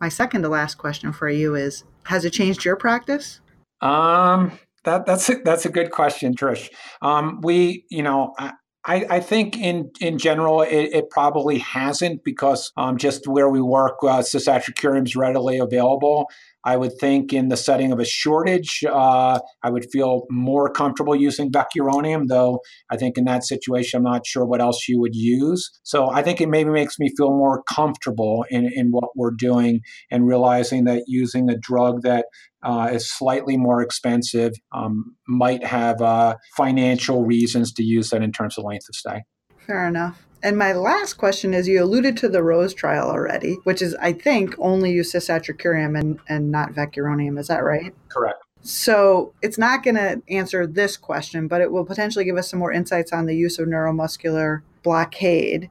my 0.01 0.09
second 0.09 0.43
to 0.43 0.49
last 0.49 0.77
question 0.77 1.13
for 1.13 1.29
you 1.29 1.55
is: 1.55 1.85
Has 2.05 2.25
it 2.25 2.31
changed 2.31 2.65
your 2.65 2.77
practice? 2.77 3.41
Um, 3.81 4.53
that 4.85 5.07
that's 5.07 5.29
a, 5.29 5.37
that's 5.45 5.67
a 5.67 5.69
good 5.69 5.91
question, 5.91 6.35
Trish. 6.35 6.71
Um, 7.03 7.41
we, 7.43 7.85
you 7.91 8.03
know, 8.03 8.35
I, 8.39 8.53
I, 8.85 9.21
think 9.21 9.59
in 9.59 9.91
in 10.01 10.19
general 10.19 10.63
it, 10.63 10.91
it 10.93 11.11
probably 11.11 11.59
hasn't 11.59 12.25
because 12.25 12.73
um, 12.77 12.97
just 12.97 13.29
where 13.29 13.49
we 13.49 13.61
work, 13.61 13.97
uh, 14.03 14.23
is 14.25 15.15
readily 15.15 15.59
available. 15.59 16.29
I 16.65 16.77
would 16.77 16.93
think 16.99 17.33
in 17.33 17.49
the 17.49 17.57
setting 17.57 17.93
of 17.93 17.99
a 17.99 18.05
shortage, 18.05 18.85
uh, 18.89 19.41
I 19.63 19.71
would 19.71 19.87
feel 19.91 20.27
more 20.31 20.71
comfortable 20.71 21.17
using 21.17 21.51
vecuronium, 21.51 22.29
though 22.29 22.61
I 22.91 22.97
think 22.97 23.19
in 23.19 23.25
that 23.25 23.45
situation, 23.45 23.99
I'm 23.99 24.05
not 24.05 24.27
sure 24.27 24.45
what 24.45 24.61
else 24.61 24.89
you 24.89 25.01
would 25.01 25.15
use. 25.15 25.71
So 25.83 26.11
I 26.11 26.23
think 26.23 26.41
it 26.41 26.49
maybe 26.49 26.71
makes 26.71 26.99
me 26.99 27.11
feel 27.17 27.31
more 27.31 27.63
comfortable 27.65 28.45
in, 28.51 28.71
in 28.73 28.89
what 28.91 29.11
we're 29.17 29.33
doing 29.33 29.81
and 30.11 30.27
realizing 30.27 30.85
that 30.85 31.05
using 31.07 31.51
a 31.51 31.57
drug 31.57 32.03
that 32.03 32.27
uh, 32.63 32.91
is 32.93 33.11
slightly 33.11 33.57
more 33.57 33.83
expensive 33.83 34.53
um, 34.73 35.17
might 35.27 35.65
have 35.65 36.01
uh, 36.01 36.37
financial 36.57 37.25
reasons 37.25 37.73
to 37.73 37.83
use 37.83 38.11
that 38.11 38.23
in 38.23 38.33
terms 38.33 38.57
of 38.57 38.65
length 38.65 38.87
of 38.89 38.95
stay. 38.95 39.23
Fair 39.67 39.87
enough. 39.89 40.25
And 40.43 40.59
my 40.59 40.73
last 40.73 41.15
question 41.15 41.55
is 41.55 41.69
you 41.69 41.83
alluded 41.83 42.17
to 42.19 42.29
the 42.29 42.43
Rose 42.43 42.75
trial 42.75 43.09
already, 43.09 43.59
which 43.63 43.81
is, 43.81 43.95
I 43.97 44.13
think, 44.13 44.55
only 44.59 44.91
use 44.91 45.13
cisatracurium 45.13 45.99
and, 45.99 46.19
and 46.29 46.51
not 46.51 46.73
vecuronium. 46.73 47.39
Is 47.39 47.47
that 47.47 47.63
right? 47.63 47.95
Correct. 48.09 48.43
So 48.63 49.35
it's 49.41 49.59
not 49.59 49.83
going 49.83 49.97
to 49.97 50.23
answer 50.29 50.67
this 50.67 50.97
question, 50.97 51.47
but 51.47 51.61
it 51.61 51.71
will 51.71 51.85
potentially 51.85 52.25
give 52.25 52.37
us 52.37 52.51
some 52.51 52.59
more 52.59 52.73
insights 52.73 53.13
on 53.13 53.27
the 53.27 53.37
use 53.37 53.59
of 53.59 53.69
neuromuscular 53.69 54.63
blockade. 54.83 55.71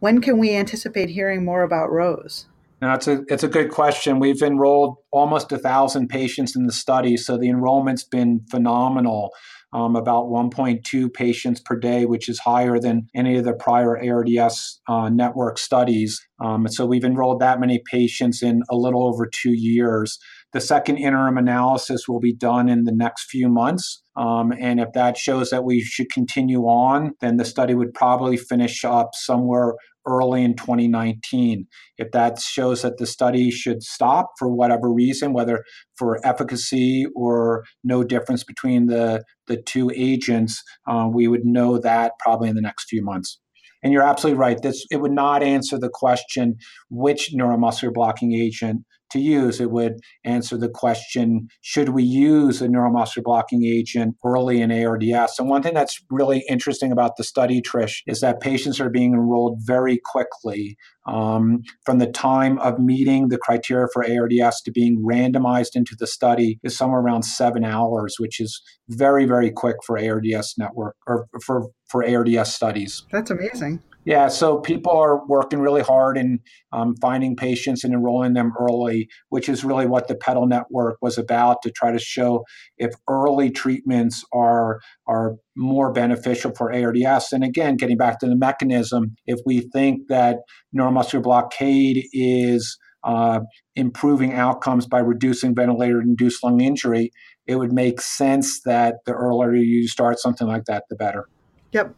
When 0.00 0.20
can 0.20 0.38
we 0.38 0.54
anticipate 0.54 1.10
hearing 1.10 1.44
more 1.44 1.62
about 1.62 1.90
Rose? 1.90 2.46
Now, 2.82 2.94
it's 2.94 3.08
a 3.08 3.24
it's 3.28 3.42
a 3.42 3.48
good 3.48 3.70
question. 3.70 4.18
We've 4.18 4.42
enrolled 4.42 4.96
almost 5.10 5.50
a 5.50 5.56
thousand 5.56 6.08
patients 6.08 6.54
in 6.54 6.66
the 6.66 6.72
study, 6.72 7.16
so 7.16 7.38
the 7.38 7.48
enrollment's 7.48 8.04
been 8.04 8.42
phenomenal 8.50 9.30
um, 9.72 9.96
about 9.96 10.26
1.2 10.26 11.12
patients 11.12 11.60
per 11.60 11.76
day, 11.76 12.06
which 12.06 12.28
is 12.28 12.38
higher 12.38 12.78
than 12.78 13.08
any 13.14 13.36
of 13.36 13.44
the 13.44 13.52
prior 13.52 13.98
ARDS 13.98 14.80
uh, 14.88 15.08
network 15.08 15.58
studies. 15.58 16.20
Um, 16.42 16.68
so 16.68 16.86
we've 16.86 17.04
enrolled 17.04 17.40
that 17.40 17.60
many 17.60 17.82
patients 17.90 18.42
in 18.42 18.62
a 18.70 18.76
little 18.76 19.06
over 19.06 19.26
two 19.26 19.52
years. 19.52 20.18
The 20.56 20.62
second 20.62 20.96
interim 20.96 21.36
analysis 21.36 22.08
will 22.08 22.18
be 22.18 22.32
done 22.32 22.70
in 22.70 22.84
the 22.84 22.92
next 22.92 23.28
few 23.28 23.46
months. 23.46 24.02
Um, 24.16 24.54
and 24.58 24.80
if 24.80 24.88
that 24.94 25.18
shows 25.18 25.50
that 25.50 25.64
we 25.64 25.82
should 25.82 26.10
continue 26.10 26.62
on, 26.62 27.12
then 27.20 27.36
the 27.36 27.44
study 27.44 27.74
would 27.74 27.92
probably 27.92 28.38
finish 28.38 28.82
up 28.82 29.10
somewhere 29.12 29.74
early 30.06 30.42
in 30.42 30.56
2019. 30.56 31.66
If 31.98 32.10
that 32.12 32.40
shows 32.40 32.80
that 32.80 32.96
the 32.96 33.04
study 33.04 33.50
should 33.50 33.82
stop 33.82 34.30
for 34.38 34.48
whatever 34.48 34.90
reason, 34.90 35.34
whether 35.34 35.62
for 35.98 36.26
efficacy 36.26 37.04
or 37.14 37.64
no 37.84 38.02
difference 38.02 38.42
between 38.42 38.86
the, 38.86 39.24
the 39.48 39.60
two 39.60 39.92
agents, 39.94 40.62
uh, 40.88 41.06
we 41.12 41.28
would 41.28 41.44
know 41.44 41.78
that 41.78 42.12
probably 42.18 42.48
in 42.48 42.54
the 42.54 42.62
next 42.62 42.88
few 42.88 43.04
months. 43.04 43.38
And 43.82 43.92
you're 43.92 44.02
absolutely 44.02 44.38
right. 44.38 44.60
This 44.62 44.86
it 44.90 45.02
would 45.02 45.12
not 45.12 45.42
answer 45.42 45.78
the 45.78 45.90
question 45.92 46.56
which 46.88 47.34
neuromuscular 47.34 47.92
blocking 47.92 48.32
agent 48.32 48.86
to 49.10 49.18
use. 49.18 49.60
It 49.60 49.70
would 49.70 50.00
answer 50.24 50.56
the 50.56 50.68
question 50.68 51.48
should 51.60 51.90
we 51.90 52.02
use 52.02 52.60
a 52.60 52.68
neuromuscular 52.68 53.22
blocking 53.22 53.64
agent 53.64 54.16
early 54.24 54.60
in 54.60 54.72
ARDS? 54.72 55.38
And 55.38 55.48
one 55.48 55.62
thing 55.62 55.74
that's 55.74 56.02
really 56.10 56.44
interesting 56.48 56.92
about 56.92 57.16
the 57.16 57.24
study, 57.24 57.60
Trish, 57.60 58.02
is 58.06 58.20
that 58.20 58.40
patients 58.40 58.80
are 58.80 58.90
being 58.90 59.12
enrolled 59.12 59.58
very 59.64 60.00
quickly 60.04 60.76
um, 61.06 61.62
from 61.84 61.98
the 61.98 62.06
time 62.06 62.58
of 62.58 62.78
meeting 62.78 63.28
the 63.28 63.38
criteria 63.38 63.86
for 63.92 64.04
ARDS 64.04 64.60
to 64.62 64.72
being 64.72 65.04
randomized 65.04 65.74
into 65.74 65.94
the 65.98 66.06
study 66.06 66.58
is 66.62 66.76
somewhere 66.76 67.00
around 67.00 67.22
seven 67.22 67.64
hours, 67.64 68.16
which 68.18 68.40
is 68.40 68.60
very, 68.88 69.24
very 69.24 69.50
quick 69.50 69.76
for 69.86 69.98
ARDS 69.98 70.54
network 70.58 70.96
or 71.06 71.26
for, 71.44 71.68
for 71.88 72.04
ARDS 72.04 72.52
studies. 72.52 73.04
That's 73.12 73.30
amazing. 73.30 73.82
Yeah, 74.06 74.28
so 74.28 74.60
people 74.60 74.92
are 74.92 75.26
working 75.26 75.58
really 75.58 75.82
hard 75.82 76.16
in 76.16 76.38
um, 76.72 76.94
finding 77.00 77.34
patients 77.34 77.82
and 77.82 77.92
enrolling 77.92 78.34
them 78.34 78.52
early, 78.56 79.08
which 79.30 79.48
is 79.48 79.64
really 79.64 79.86
what 79.86 80.06
the 80.06 80.14
PETAL 80.14 80.46
network 80.46 80.98
was 81.02 81.18
about 81.18 81.60
to 81.62 81.72
try 81.72 81.90
to 81.90 81.98
show 81.98 82.44
if 82.78 82.92
early 83.10 83.50
treatments 83.50 84.24
are 84.32 84.78
are 85.08 85.34
more 85.56 85.92
beneficial 85.92 86.52
for 86.56 86.72
ARDS. 86.72 87.32
And 87.32 87.42
again, 87.42 87.76
getting 87.76 87.96
back 87.96 88.20
to 88.20 88.26
the 88.26 88.36
mechanism, 88.36 89.16
if 89.26 89.40
we 89.44 89.62
think 89.72 90.06
that 90.08 90.36
neuromuscular 90.72 91.24
blockade 91.24 92.06
is 92.12 92.78
uh, 93.02 93.40
improving 93.74 94.34
outcomes 94.34 94.86
by 94.86 95.00
reducing 95.00 95.52
ventilator-induced 95.52 96.44
lung 96.44 96.60
injury, 96.60 97.10
it 97.48 97.56
would 97.56 97.72
make 97.72 98.00
sense 98.00 98.60
that 98.66 98.96
the 99.04 99.12
earlier 99.12 99.54
you 99.54 99.88
start 99.88 100.20
something 100.20 100.46
like 100.46 100.66
that, 100.66 100.84
the 100.90 100.94
better. 100.94 101.28
Yep. 101.72 101.92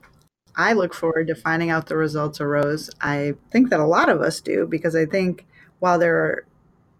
I 0.59 0.73
look 0.73 0.93
forward 0.93 1.29
to 1.29 1.37
finding 1.37 1.71
out 1.71 1.87
the 1.87 1.97
results 1.97 2.41
of 2.41 2.49
Rose. 2.49 2.91
I 3.01 3.35
think 3.53 3.71
that 3.71 3.79
a 3.79 3.87
lot 3.87 4.09
of 4.09 4.21
us 4.21 4.41
do 4.41 4.67
because 4.67 4.97
I 4.97 5.07
think 5.07 5.47
while 5.79 6.01
there 6.01 6.45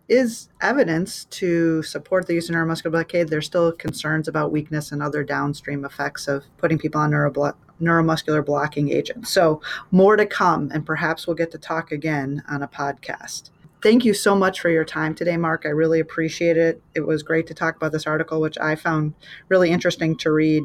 is 0.09 0.49
evidence 0.63 1.25
to 1.25 1.83
support 1.83 2.27
the 2.27 2.35
use 2.35 2.49
of 2.49 2.55
neuromuscular 2.55 2.93
blockade, 2.93 3.29
there's 3.29 3.47
still 3.47 3.73
concerns 3.73 4.29
about 4.29 4.53
weakness 4.53 4.93
and 4.93 5.03
other 5.03 5.25
downstream 5.25 5.85
effects 5.85 6.29
of 6.29 6.45
putting 6.57 6.79
people 6.79 7.01
on 7.01 7.11
neuromuscular 7.11 8.47
blocking 8.47 8.91
agents. 8.91 9.31
So, 9.31 9.61
more 9.91 10.17
to 10.17 10.25
come, 10.25 10.71
and 10.73 10.87
perhaps 10.87 11.27
we'll 11.27 11.37
get 11.37 11.51
to 11.51 11.59
talk 11.59 11.93
again 11.93 12.43
on 12.49 12.63
a 12.63 12.69
podcast. 12.69 13.51
Thank 13.83 14.05
you 14.05 14.15
so 14.15 14.35
much 14.35 14.61
for 14.61 14.71
your 14.71 14.85
time 14.85 15.15
today, 15.15 15.37
Mark. 15.37 15.63
I 15.65 15.71
really 15.71 16.01
appreciate 16.01 16.57
it. 16.57 16.81
It 16.95 17.07
was 17.07 17.23
great 17.23 17.47
to 17.49 17.55
talk 17.55 17.77
about 17.77 17.93
this 17.93 18.07
article, 18.07 18.41
which 18.41 18.59
I 18.59 18.77
found 18.77 19.15
really 19.49 19.71
interesting 19.71 20.17
to 20.19 20.33
read 20.33 20.63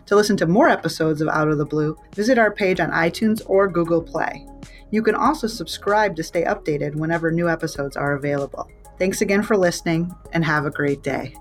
To 0.08 0.16
listen 0.16 0.38
to 0.38 0.48
more 0.48 0.68
episodes 0.68 1.22
of 1.22 1.30
Out 1.30 1.48
of 1.48 1.58
the 1.58 1.66
Blue, 1.66 1.98
visit 2.16 2.38
our 2.38 2.52
page 2.52 2.80
on 2.80 2.92
iTunes 2.92 3.42
or 3.46 3.70
Google 3.70 4.02
Play. 4.02 4.46
You 4.90 5.02
can 5.02 5.16
also 5.16 5.48
subscribe 5.48 6.16
to 6.18 6.24
stay 6.24 6.44
updated 6.44 6.96
whenever 6.96 7.32
new 7.32 7.50
episodes 7.50 7.96
are 7.96 8.14
available. 8.14 8.70
Thanks 9.00 9.22
again 9.22 9.42
for 9.42 9.56
listening 9.56 10.14
and 10.34 10.44
have 10.44 10.66
a 10.66 10.72
great 10.72 11.02
day. 11.02 11.34